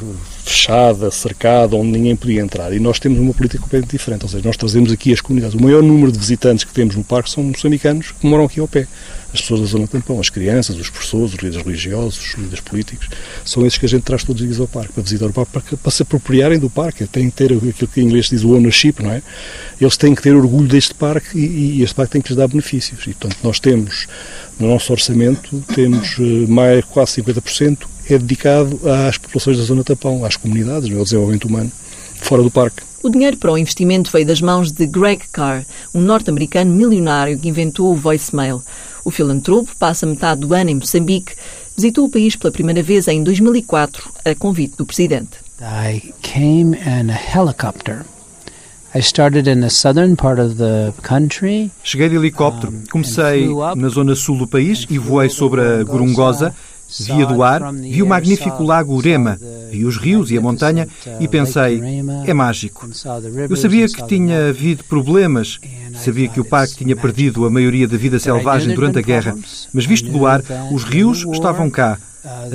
fechada, 0.43 1.11
cercada, 1.11 1.75
onde 1.75 1.91
ninguém 1.91 2.15
podia 2.15 2.41
entrar. 2.41 2.73
E 2.73 2.79
nós 2.79 2.99
temos 2.99 3.19
uma 3.19 3.33
política 3.33 3.61
completamente 3.61 3.91
diferente, 3.91 4.23
ou 4.23 4.29
seja, 4.29 4.43
nós 4.45 4.57
trazemos 4.57 4.91
aqui 4.91 5.13
as 5.13 5.21
comunidades. 5.21 5.55
O 5.55 5.61
maior 5.61 5.83
número 5.83 6.11
de 6.11 6.17
visitantes 6.17 6.63
que 6.63 6.73
temos 6.73 6.95
no 6.95 7.03
parque 7.03 7.29
são 7.29 7.43
moçambicanos 7.43 8.11
que 8.11 8.25
moram 8.25 8.45
aqui 8.45 8.59
ao 8.59 8.67
pé 8.67 8.87
as 9.33 9.41
pessoas 9.41 9.61
da 9.61 9.67
zona 9.67 9.87
tampão, 9.87 10.19
as 10.19 10.29
crianças, 10.29 10.75
os 10.77 10.89
professores, 10.89 11.33
os 11.33 11.39
líderes 11.39 11.65
religiosos, 11.65 12.19
os 12.19 12.33
líderes 12.35 12.59
políticos, 12.61 13.09
são 13.43 13.65
esses 13.65 13.77
que 13.77 13.85
a 13.85 13.89
gente 13.89 14.03
traz 14.03 14.23
todos 14.23 14.41
os 14.41 14.47
dias 14.47 14.59
ao 14.59 14.67
parque, 14.67 14.93
para 14.93 15.03
visitar 15.03 15.25
o 15.25 15.33
parque, 15.33 15.51
para, 15.51 15.77
para 15.77 15.91
se 15.91 16.01
apropriarem 16.01 16.59
do 16.59 16.69
parque, 16.69 17.05
têm 17.05 17.29
que 17.29 17.35
ter 17.35 17.53
aquilo 17.53 17.87
que 17.87 18.01
em 18.01 18.05
inglês 18.05 18.29
diz 18.29 18.43
o 18.43 18.53
ownership, 18.53 18.95
não 19.01 19.11
é? 19.11 19.21
Eles 19.79 19.97
têm 19.97 20.15
que 20.15 20.21
ter 20.21 20.35
orgulho 20.35 20.67
deste 20.67 20.93
parque 20.93 21.37
e, 21.37 21.77
e 21.77 21.83
este 21.83 21.93
parque 21.93 22.13
tem 22.13 22.21
que 22.21 22.29
lhes 22.29 22.37
dar 22.37 22.47
benefícios. 22.47 23.01
E, 23.01 23.13
portanto, 23.13 23.37
nós 23.43 23.59
temos, 23.59 24.07
no 24.59 24.67
nosso 24.67 24.91
orçamento, 24.91 25.63
temos 25.73 26.17
eh, 26.19 26.47
mais 26.47 26.83
quase 26.85 27.21
50% 27.21 27.79
é 28.09 28.17
dedicado 28.17 28.79
às 29.07 29.17
populações 29.17 29.57
da 29.57 29.63
zona 29.63 29.83
tampão, 29.83 30.23
às 30.23 30.37
comunidades, 30.37 30.95
ao 30.95 31.03
desenvolvimento 31.03 31.45
humano, 31.45 31.71
fora 32.21 32.41
do 32.41 32.49
parque. 32.49 32.81
O 33.03 33.09
dinheiro 33.09 33.37
para 33.37 33.51
o 33.51 33.57
investimento 33.57 34.11
veio 34.11 34.25
das 34.25 34.41
mãos 34.41 34.71
de 34.71 34.85
Greg 34.87 35.23
Carr, 35.31 35.65
um 35.93 36.01
norte-americano 36.01 36.73
milionário 36.73 37.37
que 37.37 37.47
inventou 37.47 37.91
o 37.91 37.95
voicemail. 37.95 38.63
O 39.05 39.11
filantropo 39.11 39.75
passa 39.77 40.05
metade 40.05 40.41
do 40.41 40.53
ano 40.53 40.69
em 40.69 40.75
Moçambique, 40.75 41.33
visitou 41.75 42.05
o 42.05 42.09
país 42.09 42.35
pela 42.35 42.51
primeira 42.51 42.81
vez 42.81 43.07
em 43.07 43.23
2004, 43.23 44.11
a 44.25 44.33
convite 44.35 44.75
do 44.77 44.85
presidente. 44.85 45.37
I 45.61 46.13
came 46.21 46.75
in 46.77 47.11
a 47.11 47.19
helicopter. 47.35 48.05
Cheguei 51.83 52.09
de 52.09 52.15
helicóptero. 52.15 52.73
Comecei 52.91 53.47
na 53.75 53.89
zona 53.89 54.15
sul 54.15 54.37
do 54.37 54.47
país 54.47 54.85
e 54.89 54.97
voei 54.97 55.29
sobre 55.29 55.61
a 55.61 55.83
Gorongosa. 55.83 56.53
Via 57.01 57.25
do 57.25 57.43
ar, 57.43 57.73
vi 57.73 58.01
o 58.01 58.07
magnífico 58.07 58.63
lago 58.63 58.95
Urema, 58.95 59.37
vi 59.69 59.83
os 59.83 59.97
rios 59.97 60.31
e 60.31 60.37
a 60.37 60.41
montanha 60.41 60.87
e 61.19 61.27
pensei, 61.27 61.81
é 62.25 62.33
mágico. 62.33 62.87
Eu 63.49 63.57
sabia 63.57 63.87
que 63.87 64.07
tinha 64.07 64.47
havido 64.47 64.85
problemas, 64.85 65.59
sabia 65.95 66.29
que 66.29 66.39
o 66.39 66.45
parque 66.45 66.77
tinha 66.77 66.95
perdido 66.95 67.45
a 67.45 67.49
maioria 67.49 67.89
da 67.89 67.97
vida 67.97 68.17
selvagem 68.19 68.73
durante 68.73 68.99
a 68.99 69.01
guerra, 69.01 69.35
mas 69.73 69.85
visto 69.85 70.09
do 70.09 70.25
ar, 70.25 70.41
os 70.71 70.85
rios 70.85 71.25
estavam 71.29 71.69
cá, 71.69 71.97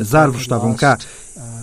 as 0.00 0.14
árvores 0.14 0.40
estavam 0.40 0.72
cá, 0.72 0.96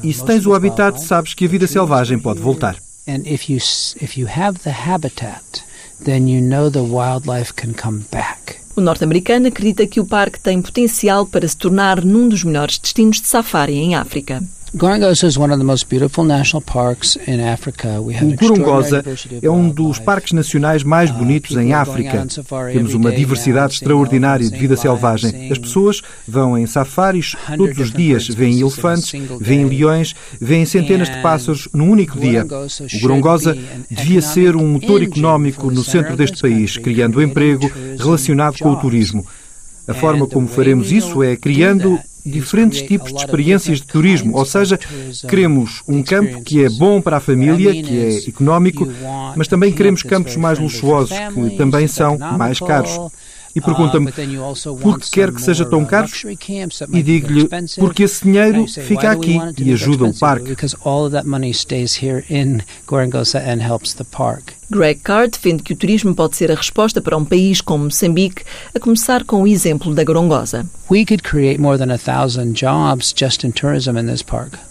e 0.04 0.14
se 0.14 0.24
tens 0.24 0.46
o 0.46 0.54
habitat, 0.54 1.02
sabes 1.02 1.34
que 1.34 1.46
a 1.46 1.50
vida 1.50 1.66
selvagem 1.66 2.20
pode 2.20 2.40
voltar. 2.40 2.76
And 3.10 3.26
if 3.26 3.50
you 3.50 3.58
if 4.00 4.20
you 4.20 4.28
have 4.28 4.60
the 4.60 4.70
habitat, 4.70 5.64
then 6.00 6.28
you 6.28 6.40
know 6.42 6.70
the 6.70 6.84
wildlife 6.84 7.56
can 7.56 7.74
come 7.74 8.06
back. 8.12 8.60
O 8.76 8.82
norte-americano 8.82 9.48
acredita 9.48 9.88
que 9.88 10.00
o 10.00 10.06
parque 10.06 10.40
tem 10.40 10.62
potencial 10.62 11.26
para 11.26 11.48
se 11.48 11.58
tornar 11.58 12.06
num 12.06 12.30
dos 12.30 12.44
melhores 12.44 12.78
destinos 12.78 13.20
de 13.20 13.28
safari 13.28 13.78
em 13.78 13.96
África. 13.96 14.44
O 18.22 18.36
Gorongosa 18.36 19.04
é 19.42 19.50
um 19.50 19.70
dos 19.70 19.98
parques 19.98 20.32
nacionais 20.32 20.84
mais 20.84 21.10
bonitos 21.10 21.58
em 21.58 21.74
África. 21.74 22.28
Temos 22.72 22.94
uma 22.94 23.12
diversidade 23.12 23.74
extraordinária 23.74 24.48
de 24.48 24.58
vida 24.58 24.76
selvagem. 24.76 25.52
As 25.52 25.58
pessoas 25.58 26.02
vão 26.28 26.58
em 26.58 26.68
safaris 26.68 27.36
todos 27.58 27.78
os 27.80 27.92
dias, 27.92 28.28
veem 28.28 28.60
elefantes, 28.60 29.12
veem 29.40 29.66
leões, 29.66 30.16
veem 30.40 30.66
centenas 30.66 31.10
de 31.10 31.20
pássaros 31.22 31.68
num 31.74 31.90
único 31.90 32.20
dia. 32.20 32.46
O 32.46 33.00
Gorongosa 33.02 33.58
devia 33.90 34.22
ser 34.22 34.56
um 34.56 34.68
motor 34.68 35.02
económico 35.02 35.72
no 35.72 35.84
centro 35.84 36.16
deste 36.16 36.40
país, 36.42 36.78
criando 36.78 37.24
emprego 37.24 37.72
relacionado 37.98 38.60
com 38.60 38.72
o 38.72 38.76
turismo. 38.80 39.26
A 39.88 39.94
forma 39.96 40.28
como 40.28 40.48
faremos 40.48 40.92
isso 40.92 41.24
é 41.24 41.36
criando 41.36 42.00
diferentes 42.26 42.82
tipos 42.82 43.12
de 43.12 43.20
experiências 43.20 43.80
de 43.80 43.88
turismo, 43.88 44.36
ou 44.36 44.46
seja, 44.46 44.78
queremos 45.28 45.82
um 45.88 46.04
campo 46.04 46.42
que 46.42 46.64
é 46.64 46.70
bom 46.70 47.02
para 47.02 47.18
a 47.18 47.20
família, 47.20 47.72
que 47.72 47.98
é 47.98 48.30
económico, 48.30 48.88
mas 49.36 49.48
também 49.48 49.72
queremos 49.72 50.04
campos 50.04 50.36
mais 50.36 50.60
luxuosos, 50.60 51.18
que 51.34 51.58
também 51.58 51.88
são 51.88 52.18
mais 52.18 52.60
caros 52.60 53.10
e 53.56 53.62
pergunta-me 53.62 54.12
por 54.82 55.00
que 55.00 55.10
quer 55.10 55.32
que 55.32 55.42
seja 55.42 55.66
tão 55.66 55.86
caro 55.86 56.08
e 56.92 57.04
digo-lhe 57.04 57.50
porque 57.78 58.04
esse 58.04 58.24
dinheiro 58.24 58.66
fica 58.68 59.12
aqui 59.12 59.38
e 59.58 59.74
ajuda 59.74 60.06
o 60.06 60.14
parque. 60.18 60.56
Greg 64.72 65.00
Carr 65.00 65.28
defende 65.28 65.64
que 65.64 65.74
o 65.74 65.76
turismo 65.76 66.14
pode 66.14 66.36
ser 66.36 66.52
a 66.52 66.56
resposta 66.56 67.02
para 67.02 67.18
um 67.18 67.26
país 67.26 67.60
como 67.60 67.86
Moçambique, 67.86 68.44
a 68.76 68.80
começar 68.80 69.24
com 69.24 69.42
o 69.42 69.48
exemplo 69.48 69.96
da 69.96 70.04
Gorongosa. 70.04 70.64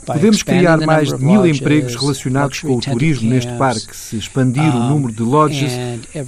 Podemos 0.07 0.45
criar 0.45 0.79
mais 0.79 1.09
de 1.13 1.25
mil 1.25 1.45
empregos 1.45 1.97
relacionados 1.97 2.61
com 2.61 2.77
o 2.77 2.81
turismo 2.81 3.29
neste 3.29 3.53
parque, 3.55 3.97
se 3.97 4.17
expandir 4.17 4.75
o 4.75 4.85
número 4.89 5.13
de 5.13 5.23
lodges, 5.23 5.73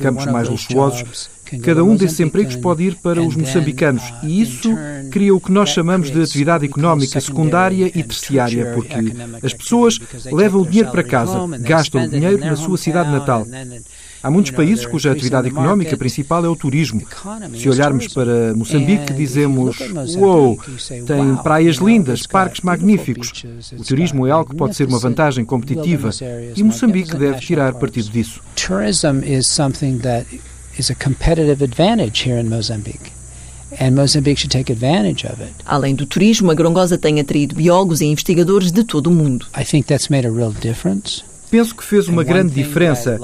campos 0.00 0.26
mais 0.26 0.48
luxuosos 0.48 1.30
Cada 1.62 1.82
um 1.82 1.96
desses 1.96 2.20
empregos 2.20 2.56
pode 2.56 2.84
ir 2.84 2.94
para 2.96 3.22
os 3.22 3.34
moçambicanos 3.34 4.02
e 4.22 4.40
isso 4.40 4.74
cria 5.10 5.34
o 5.34 5.40
que 5.40 5.50
nós 5.50 5.70
chamamos 5.70 6.10
de 6.10 6.22
atividade 6.22 6.64
económica 6.64 7.20
secundária 7.20 7.86
e 7.86 8.02
terciária, 8.02 8.72
porque 8.74 8.96
as 9.42 9.52
pessoas 9.52 9.98
levam 10.30 10.62
o 10.62 10.66
dinheiro 10.66 10.90
para 10.90 11.02
casa, 11.02 11.46
gastam 11.58 12.04
o 12.04 12.08
dinheiro 12.08 12.38
na 12.38 12.56
sua 12.56 12.78
cidade 12.78 13.10
natal. 13.10 13.46
Há 14.22 14.30
muitos 14.30 14.52
países 14.52 14.84
cuja 14.84 15.10
atividade 15.10 15.48
económica 15.48 15.96
principal 15.96 16.44
é 16.44 16.48
o 16.48 16.54
turismo. 16.54 17.02
Se 17.56 17.68
olharmos 17.70 18.08
para 18.08 18.54
Moçambique, 18.54 19.14
dizemos: 19.14 19.78
Uou, 20.18 20.58
tem 21.06 21.36
praias 21.42 21.76
lindas, 21.76 22.26
parques 22.26 22.60
magníficos. 22.60 23.44
O 23.78 23.82
turismo 23.82 24.26
é 24.26 24.30
algo 24.30 24.50
que 24.50 24.56
pode 24.56 24.76
ser 24.76 24.86
uma 24.88 24.98
vantagem 24.98 25.44
competitiva 25.44 26.10
e 26.54 26.62
Moçambique 26.62 27.16
deve 27.16 27.40
tirar 27.40 27.74
partido 27.74 28.10
disso. 28.10 28.42
Tourism 28.56 29.22
is 29.24 29.46
something 29.46 29.98
that 29.98 30.26
is 30.78 30.90
a 30.90 30.94
competitive 30.94 31.62
advantage 31.62 32.28
here 32.28 32.40
in 32.40 32.48
Mozambique. 32.48 33.12
And 33.78 33.92
Mozambique 33.94 34.38
should 34.38 34.50
take 34.50 34.72
advantage 34.72 35.24
of 35.24 35.40
it. 35.40 35.52
Além 35.64 35.94
do 35.94 36.04
turismo, 36.04 36.50
a 36.50 36.54
Grongosa 36.54 36.98
tem 36.98 37.20
atraído 37.20 37.54
biólogos 37.54 38.00
e 38.00 38.06
investigadores 38.06 38.72
de 38.72 38.82
todo 38.82 39.06
o 39.08 39.10
mundo. 39.12 39.46
I 39.56 39.64
think 39.64 39.86
that's 39.86 40.08
made 40.08 40.26
a 40.26 40.30
real 40.30 40.52
difference. 40.52 41.22
Penso 41.50 41.74
que 41.74 41.82
fez 41.82 42.06
uma 42.06 42.22
grande 42.22 42.54
diferença. 42.54 43.18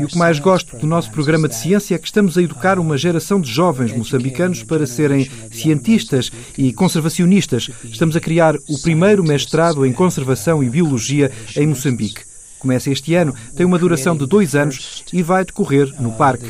E 0.00 0.04
o 0.04 0.08
que 0.08 0.18
mais 0.18 0.40
gosto 0.40 0.76
do 0.76 0.86
nosso 0.86 1.12
programa 1.12 1.48
de 1.48 1.54
ciência 1.54 1.94
é 1.94 1.98
que 1.98 2.06
estamos 2.06 2.36
a 2.36 2.42
educar 2.42 2.76
uma 2.76 2.98
geração 2.98 3.40
de 3.40 3.48
jovens 3.48 3.96
moçambicanos 3.96 4.64
para 4.64 4.84
serem 4.84 5.30
cientistas 5.52 6.32
e 6.58 6.72
conservacionistas. 6.72 7.70
Estamos 7.84 8.16
a 8.16 8.20
criar 8.20 8.56
o 8.68 8.78
primeiro 8.82 9.22
mestrado 9.22 9.86
em 9.86 9.92
conservação 9.92 10.62
e 10.62 10.68
biologia 10.68 11.30
em 11.56 11.68
Moçambique 11.68 12.31
começa 12.62 12.90
este 12.90 13.14
ano, 13.14 13.34
tem 13.56 13.66
uma 13.66 13.78
duração 13.78 14.16
de 14.16 14.24
dois 14.26 14.54
anos 14.54 15.04
e 15.12 15.22
vai 15.22 15.44
decorrer 15.44 15.92
no 16.00 16.12
parque. 16.12 16.48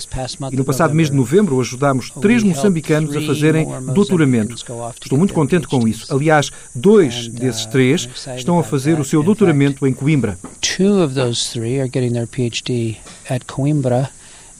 E 0.53 0.57
no 0.57 0.65
passado 0.65 0.95
mês 0.95 1.11
de 1.11 1.17
novembro 1.17 1.61
ajudámos 1.61 2.11
três 2.21 2.43
moçambicanos 2.43 3.17
a 3.17 3.23
fazerem 3.23 3.67
doutoramento. 3.95 4.55
Estou 4.55 5.19
muito 5.19 5.35
contente 5.35 5.67
com 5.67 5.89
isso. 5.89 6.15
Aliás, 6.15 6.51
dois 6.75 7.29
desses 7.29 7.67
três 7.67 8.09
estão 8.37 8.59
a 8.59 8.63
fazer 8.63 9.01
o 9.01 9.05
seu 9.05 9.23
doutoramento 9.23 9.87
em 9.87 9.93
Coimbra. 9.93 10.39
Two 10.61 11.03
of 11.03 11.15
those 11.15 11.51
three 11.51 11.81
are 11.81 11.91
getting 11.93 12.13
their 12.13 12.27
PhD 12.27 12.97
at 13.29 13.45
Coimbra 13.47 14.11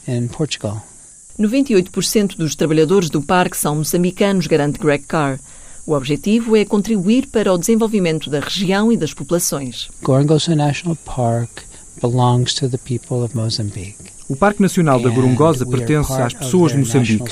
in 0.07 0.27
Portugal. 0.27 0.83
98% 1.39 2.37
dos 2.37 2.55
trabalhadores 2.55 3.09
do 3.09 3.21
parque 3.21 3.57
são 3.57 3.77
moçambicanos, 3.77 4.47
garante 4.47 4.79
Greg 4.79 5.03
Carr. 5.05 5.39
O 5.85 5.93
objetivo 5.93 6.55
é 6.55 6.63
contribuir 6.63 7.27
para 7.27 7.53
o 7.53 7.57
desenvolvimento 7.57 8.29
da 8.29 8.39
região 8.39 8.91
e 8.91 8.95
das 8.95 9.13
populações. 9.13 9.89
Gorongosa 10.01 10.55
National 10.55 10.95
Park 10.95 11.49
belongs 12.01 12.53
to 12.53 12.69
the 12.69 12.77
people 12.77 13.17
of 13.23 13.35
Mozambique. 13.35 14.02
O 14.29 14.35
Parque 14.35 14.61
Nacional 14.61 15.01
da 15.01 15.09
Gorongosa 15.09 15.65
pertence 15.65 16.13
às 16.13 16.33
pessoas 16.33 16.71
de 16.71 16.77
Moçambique. 16.77 17.29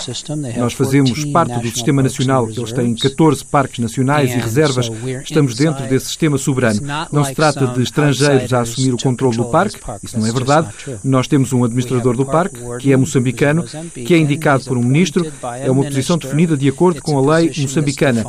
Nós 0.58 0.74
fazemos 0.74 1.24
parte 1.26 1.58
do 1.60 1.70
Sistema 1.70 2.04
Nacional. 2.04 2.50
Eles 2.50 2.72
têm 2.74 2.94
14 2.94 3.46
parques 3.46 3.80
nacionais 3.80 4.32
e 4.32 4.38
reservas. 4.38 4.90
Estamos 5.24 5.56
dentro 5.56 5.88
desse 5.88 6.08
sistema 6.08 6.38
soberano. 6.38 6.82
Não 7.12 7.24
se 7.24 7.34
trata 7.34 7.68
de 7.68 7.82
estrangeiros 7.82 8.54
a 8.54 8.62
assumir 8.62 8.94
o 8.94 8.98
controle 8.98 9.38
do 9.38 9.46
parque. 9.46 9.80
Isso 10.04 10.20
não 10.20 10.28
é 10.28 10.32
verdade. 10.32 10.70
Nós 11.04 11.28
temos 11.28 11.54
um 11.54 11.64
administrador 11.64 12.16
do 12.16 12.26
parque, 12.26 12.60
que 12.80 12.92
é 12.92 12.98
moçambicano, 12.98 13.64
que 13.94 14.14
é 14.14 14.18
indicado 14.18 14.66
por 14.66 14.78
um 14.78 14.84
ministro. 14.84 15.32
É 15.60 15.72
uma 15.72 15.84
posição 15.86 16.18
definida 16.18 16.58
de 16.58 16.68
acordo 16.68 17.02
com 17.02 17.18
a 17.18 17.38
lei 17.38 17.52
moçambicana. 17.58 18.26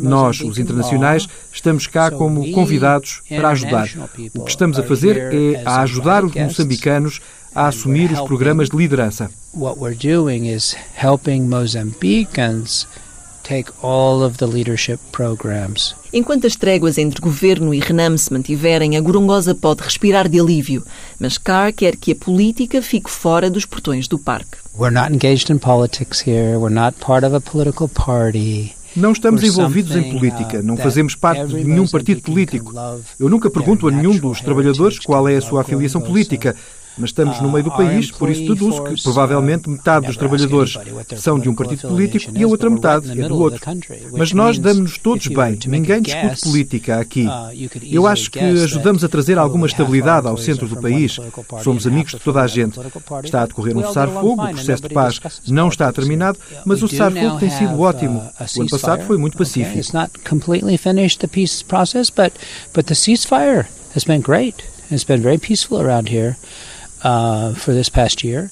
Nós, 0.00 0.40
os 0.40 0.58
internacionais, 0.58 1.26
estamos 1.52 1.86
cá 1.86 2.10
como 2.10 2.50
convidados 2.52 3.22
para 3.28 3.50
ajudar. 3.50 3.88
O 4.34 4.44
que 4.44 4.50
estamos 4.50 4.78
a 4.78 4.82
fazer 4.82 5.16
é 5.32 5.62
a 5.64 5.80
ajudar 5.82 6.24
os 6.24 6.34
moçambicanos 6.34 7.20
a 7.54 7.68
assumir 7.68 8.10
os 8.10 8.20
programas 8.22 8.68
de 8.68 8.76
liderança. 8.76 9.30
What 9.54 9.78
we're 9.78 9.96
doing 9.96 10.48
is 10.48 10.74
helping 10.94 11.46
Mozambicans 11.46 12.86
take 13.44 13.70
all 13.82 14.24
of 14.24 14.38
the 14.38 14.46
leadership 14.46 14.98
programs. 15.12 15.94
Enquanto 16.12 16.46
as 16.46 16.56
tréguas 16.56 16.98
entre 16.98 17.20
governo 17.20 17.72
e 17.72 17.78
Renam 17.78 18.16
se 18.16 18.32
mantiverem, 18.32 18.96
a 18.96 19.00
Gorongosa 19.00 19.54
pode 19.54 19.82
respirar 19.82 20.28
de 20.28 20.40
alívio, 20.40 20.84
mas 21.20 21.38
Carr 21.38 21.72
quer 21.72 21.96
que 21.96 22.12
a 22.12 22.16
política 22.16 22.82
fique 22.82 23.10
fora 23.10 23.50
dos 23.50 23.64
portões 23.64 24.08
do 24.08 24.18
parque. 24.18 24.58
We're 24.76 24.92
not 24.92 25.12
engaged 25.12 25.52
in 25.52 25.58
politics 25.58 26.26
here. 26.26 26.56
We're 26.58 26.74
not 26.74 26.98
part 26.98 27.24
of 27.24 27.36
a 27.36 27.40
political 27.40 27.88
party. 27.88 28.74
Não 28.96 29.12
estamos 29.12 29.42
envolvidos 29.42 29.96
em 29.96 30.10
política, 30.10 30.62
não 30.62 30.76
fazemos 30.76 31.16
parte 31.16 31.48
de 31.48 31.64
nenhum 31.64 31.86
partido 31.86 32.22
político. 32.22 32.72
Eu 33.18 33.28
nunca 33.28 33.50
pergunto 33.50 33.88
a 33.88 33.90
nenhum 33.90 34.16
dos 34.16 34.40
trabalhadores 34.40 35.00
qual 35.00 35.28
é 35.28 35.36
a 35.36 35.40
sua 35.40 35.62
afiliação 35.62 36.00
política 36.00 36.54
mas 36.96 37.10
estamos 37.10 37.40
no 37.40 37.50
meio 37.50 37.64
do 37.64 37.70
país, 37.70 38.10
por 38.10 38.30
isso 38.30 38.42
deduzo 38.42 38.84
que 38.84 39.02
provavelmente 39.02 39.68
metade 39.68 40.06
dos 40.06 40.16
trabalhadores 40.16 40.78
são 41.16 41.38
de 41.38 41.48
um 41.48 41.54
partido 41.54 41.88
político 41.88 42.32
e 42.36 42.42
a 42.42 42.46
outra 42.46 42.70
metade 42.70 43.10
é 43.20 43.28
do 43.28 43.38
outro. 43.38 43.60
Mas 44.12 44.32
nós 44.32 44.58
damos-nos 44.58 44.98
todos 44.98 45.26
bem, 45.28 45.58
ninguém 45.66 46.02
discute 46.02 46.40
política 46.42 46.98
aqui. 46.98 47.26
Eu 47.90 48.06
acho 48.06 48.30
que 48.30 48.38
ajudamos 48.38 49.04
a 49.04 49.08
trazer 49.08 49.38
alguma 49.38 49.66
estabilidade 49.66 50.26
ao 50.26 50.36
centro 50.36 50.68
do 50.68 50.80
país. 50.80 51.18
Somos 51.62 51.86
amigos 51.86 52.12
de 52.12 52.20
toda 52.20 52.42
a 52.42 52.46
gente. 52.46 52.78
Está 53.24 53.42
a 53.42 53.46
decorrer 53.46 53.76
um 53.76 53.84
cessar-fogo, 53.86 54.42
o 54.42 54.48
processo 54.50 54.82
de 54.82 54.88
paz 54.88 55.20
não 55.48 55.68
está 55.68 55.92
terminado, 55.92 56.38
mas 56.64 56.82
o 56.82 56.88
cessar-fogo 56.88 57.38
tem 57.38 57.50
sido 57.50 57.80
ótimo. 57.80 58.22
O 58.56 58.60
ano 58.60 58.70
passado 58.70 59.04
foi 59.04 59.18
muito 59.18 59.36
pacífico. 59.36 59.74
Been 64.06 64.20
great. 64.20 64.62
It's 64.90 65.04
been 65.04 65.22
very 65.22 65.38
peaceful 65.38 65.80
around 65.80 66.08
here. 66.08 66.36
Uh, 67.04 67.54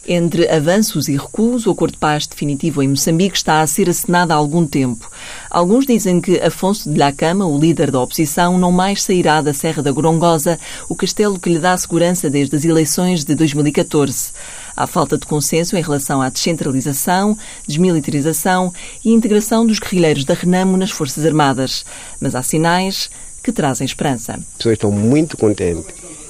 Entre 0.06 0.46
avanços 0.46 1.08
e 1.08 1.16
recuos, 1.16 1.64
o 1.64 1.70
acordo 1.70 1.92
de 1.92 1.98
paz 1.98 2.26
definitivo 2.26 2.82
em 2.82 2.88
Moçambique 2.88 3.34
está 3.34 3.62
a 3.62 3.66
ser 3.66 3.88
assinado 3.88 4.30
há 4.30 4.36
algum 4.36 4.66
tempo. 4.66 5.10
Alguns 5.48 5.86
dizem 5.86 6.20
que 6.20 6.38
Afonso 6.38 6.92
de 6.92 6.98
Lacama, 6.98 7.46
o 7.46 7.58
líder 7.58 7.90
da 7.90 7.98
oposição, 7.98 8.58
não 8.58 8.70
mais 8.70 9.02
sairá 9.02 9.40
da 9.40 9.54
Serra 9.54 9.82
da 9.82 9.90
Gorongosa, 9.90 10.60
o 10.86 10.94
castelo 10.94 11.40
que 11.40 11.48
lhe 11.48 11.58
dá 11.58 11.74
segurança 11.78 12.28
desde 12.28 12.54
as 12.54 12.66
eleições 12.66 13.24
de 13.24 13.34
2014. 13.34 14.32
Há 14.76 14.86
falta 14.86 15.16
de 15.16 15.24
consenso 15.24 15.74
em 15.74 15.80
relação 15.80 16.20
à 16.20 16.28
descentralização, 16.28 17.38
desmilitarização 17.66 18.70
e 19.02 19.12
integração 19.12 19.66
dos 19.66 19.78
guerrilheiros 19.78 20.26
da 20.26 20.34
Renamo 20.34 20.76
nas 20.76 20.90
Forças 20.90 21.24
Armadas. 21.24 21.86
Mas 22.20 22.34
há 22.34 22.42
sinais 22.42 23.08
que 23.42 23.50
trazem 23.50 23.86
esperança. 23.86 24.34
As 24.34 24.56
pessoas 24.58 24.74
estão 24.74 24.90
muito 24.90 25.38
contentes. 25.38 25.86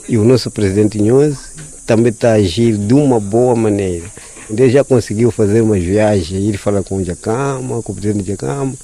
E 0.08 0.16
o 0.16 0.24
nosso 0.24 0.50
presidente 0.52 0.98
Inhoso 0.98 1.38
também 1.86 2.10
está 2.10 2.32
a 2.32 2.34
agir 2.34 2.76
de 2.76 2.94
uma 2.94 3.18
boa 3.18 3.54
maneira. 3.54 4.06
Ele 4.50 4.70
já 4.70 4.84
conseguiu 4.84 5.30
fazer 5.30 5.60
umas 5.62 5.82
viagens, 5.82 6.30
ir 6.30 6.56
falar 6.58 6.82
com 6.82 6.96
o 6.96 7.04
Jacama, 7.04 7.82
com 7.82 7.92
o 7.92 7.94
presidente 7.94 8.26
Jacama. 8.26 8.74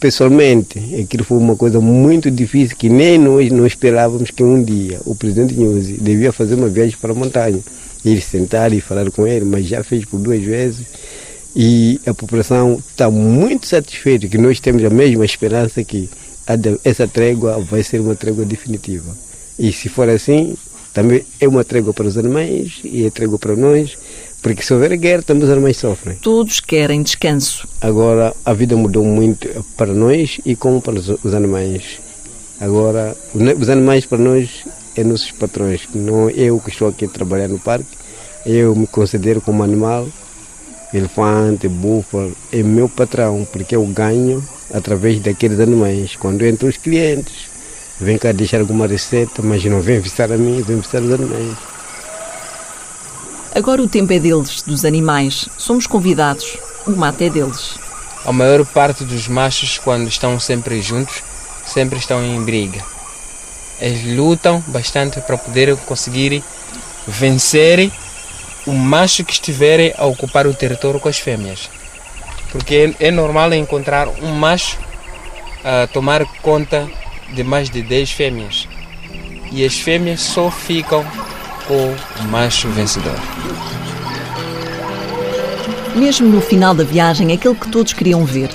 Pessoalmente, 0.00 0.78
aquilo 1.02 1.22
foi 1.22 1.36
uma 1.36 1.54
coisa 1.54 1.80
muito 1.80 2.30
difícil 2.30 2.76
que 2.76 2.88
nem 2.88 3.18
nós 3.18 3.50
não 3.50 3.66
esperávamos 3.66 4.30
que 4.30 4.42
um 4.42 4.62
dia 4.62 4.98
o 5.04 5.14
presidente 5.14 5.54
Nhuzi 5.54 5.98
devia 6.00 6.32
fazer 6.32 6.54
uma 6.54 6.68
viagem 6.68 6.96
para 6.98 7.12
a 7.12 7.14
montanha. 7.14 7.60
Ir 8.04 8.20
sentar 8.22 8.72
e 8.72 8.80
falar 8.80 9.10
com 9.10 9.26
ele, 9.26 9.44
mas 9.44 9.66
já 9.66 9.82
fez 9.84 10.04
por 10.04 10.18
duas 10.18 10.42
vezes. 10.42 10.86
E 11.54 12.00
a 12.06 12.14
população 12.14 12.82
está 12.88 13.10
muito 13.10 13.66
satisfeita, 13.66 14.28
que 14.28 14.38
nós 14.38 14.60
temos 14.60 14.84
a 14.84 14.90
mesma 14.90 15.24
esperança 15.24 15.82
que 15.82 16.08
essa 16.84 17.08
trégua 17.08 17.58
vai 17.58 17.82
ser 17.82 18.00
uma 18.00 18.14
trégua 18.14 18.44
definitiva. 18.44 19.16
E 19.58 19.72
se 19.72 19.88
for 19.88 20.08
assim, 20.08 20.54
também 20.96 21.26
é 21.38 21.46
uma 21.46 21.62
trégua 21.62 21.92
para 21.92 22.06
os 22.06 22.16
animais 22.16 22.80
e 22.82 23.04
é 23.04 23.10
trégua 23.10 23.38
para 23.38 23.54
nós, 23.54 23.98
porque 24.40 24.62
se 24.62 24.72
houver 24.72 24.96
guerra, 24.96 25.20
também 25.20 25.44
os 25.44 25.50
animais 25.50 25.76
sofrem. 25.76 26.16
Todos 26.16 26.58
querem 26.58 27.02
descanso. 27.02 27.68
Agora, 27.82 28.34
a 28.42 28.54
vida 28.54 28.74
mudou 28.74 29.04
muito 29.04 29.46
para 29.76 29.92
nós 29.92 30.40
e 30.42 30.56
como 30.56 30.80
para 30.80 30.94
os 30.94 31.34
animais. 31.34 32.00
Agora, 32.58 33.14
os 33.34 33.68
animais 33.68 34.06
para 34.06 34.16
nós 34.16 34.64
é 34.96 35.04
nossos 35.04 35.32
patrões, 35.32 35.82
não 35.94 36.30
eu 36.30 36.58
que 36.60 36.70
estou 36.70 36.88
aqui 36.88 37.04
a 37.04 37.08
trabalhar 37.08 37.48
no 37.48 37.58
parque, 37.58 37.94
eu 38.46 38.74
me 38.74 38.86
considero 38.86 39.42
como 39.42 39.62
animal, 39.62 40.08
elefante, 40.94 41.68
búfalo, 41.68 42.34
é 42.50 42.62
meu 42.62 42.88
patrão, 42.88 43.46
porque 43.52 43.76
eu 43.76 43.84
ganho 43.84 44.42
através 44.72 45.20
daqueles 45.20 45.60
animais. 45.60 46.16
Quando 46.16 46.46
entram 46.46 46.70
os 46.70 46.78
clientes, 46.78 47.54
vem 48.00 48.18
cá 48.18 48.32
deixar 48.32 48.60
alguma 48.60 48.86
receita, 48.86 49.42
mas 49.42 49.64
não 49.64 49.80
vem 49.80 50.00
visitar 50.00 50.30
a 50.30 50.36
mim, 50.36 50.62
vem 50.62 50.76
visitar 50.76 51.02
os 51.02 51.12
animais. 51.12 51.56
Agora 53.54 53.82
o 53.82 53.88
tempo 53.88 54.12
é 54.12 54.18
deles, 54.18 54.62
dos 54.62 54.84
animais. 54.84 55.48
Somos 55.56 55.86
convidados. 55.86 56.58
O 56.86 56.90
mate 56.90 57.24
é 57.24 57.30
deles. 57.30 57.78
A 58.24 58.32
maior 58.32 58.64
parte 58.66 59.04
dos 59.04 59.28
machos, 59.28 59.78
quando 59.78 60.08
estão 60.08 60.38
sempre 60.38 60.82
juntos, 60.82 61.22
sempre 61.66 61.98
estão 61.98 62.22
em 62.22 62.44
briga. 62.44 62.84
Eles 63.80 64.16
lutam 64.16 64.62
bastante 64.66 65.20
para 65.20 65.38
poder 65.38 65.76
conseguir 65.78 66.42
vencer 67.06 67.90
o 68.66 68.72
macho 68.72 69.24
que 69.24 69.32
estiver 69.32 69.94
a 69.96 70.04
ocupar 70.06 70.46
o 70.46 70.54
território 70.54 71.00
com 71.00 71.08
as 71.08 71.18
fêmeas. 71.18 71.70
Porque 72.50 72.94
é 73.00 73.10
normal 73.10 73.54
encontrar 73.54 74.08
um 74.08 74.32
macho 74.32 74.78
a 75.64 75.86
tomar 75.86 76.24
conta 76.42 76.88
de 77.32 77.42
mais 77.42 77.70
de 77.70 77.82
10 77.82 78.10
fêmeas. 78.10 78.68
E 79.52 79.64
as 79.64 79.74
fêmeas 79.78 80.20
só 80.20 80.50
ficam 80.50 81.04
com 81.66 81.94
o 82.20 82.28
macho 82.28 82.68
vencedor. 82.68 83.18
Mesmo 85.94 86.28
no 86.28 86.40
final 86.40 86.74
da 86.74 86.84
viagem, 86.84 87.32
aquele 87.32 87.54
que 87.54 87.68
todos 87.68 87.92
queriam 87.92 88.24
ver. 88.24 88.50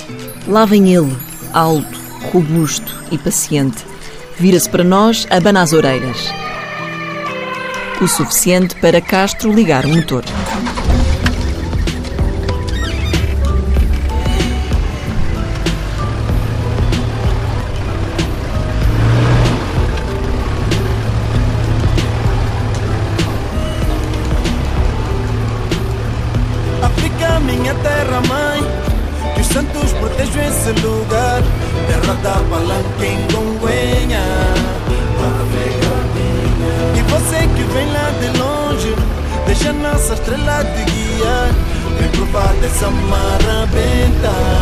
Lá 0.46 0.64
vem 0.64 0.94
ele, 0.94 1.16
alto, 1.52 2.00
robusto 2.32 3.02
e 3.10 3.18
paciente. 3.18 3.84
Vira-se 4.38 4.68
para 4.68 4.84
nós, 4.84 5.26
abana 5.30 5.62
as 5.62 5.72
orelhas. 5.72 6.32
O 8.00 8.08
suficiente 8.08 8.74
para 8.76 9.00
Castro 9.00 9.52
ligar 9.52 9.84
o 9.84 9.88
motor. 9.88 10.24
Samara 42.78 43.66
Benta 43.72 44.61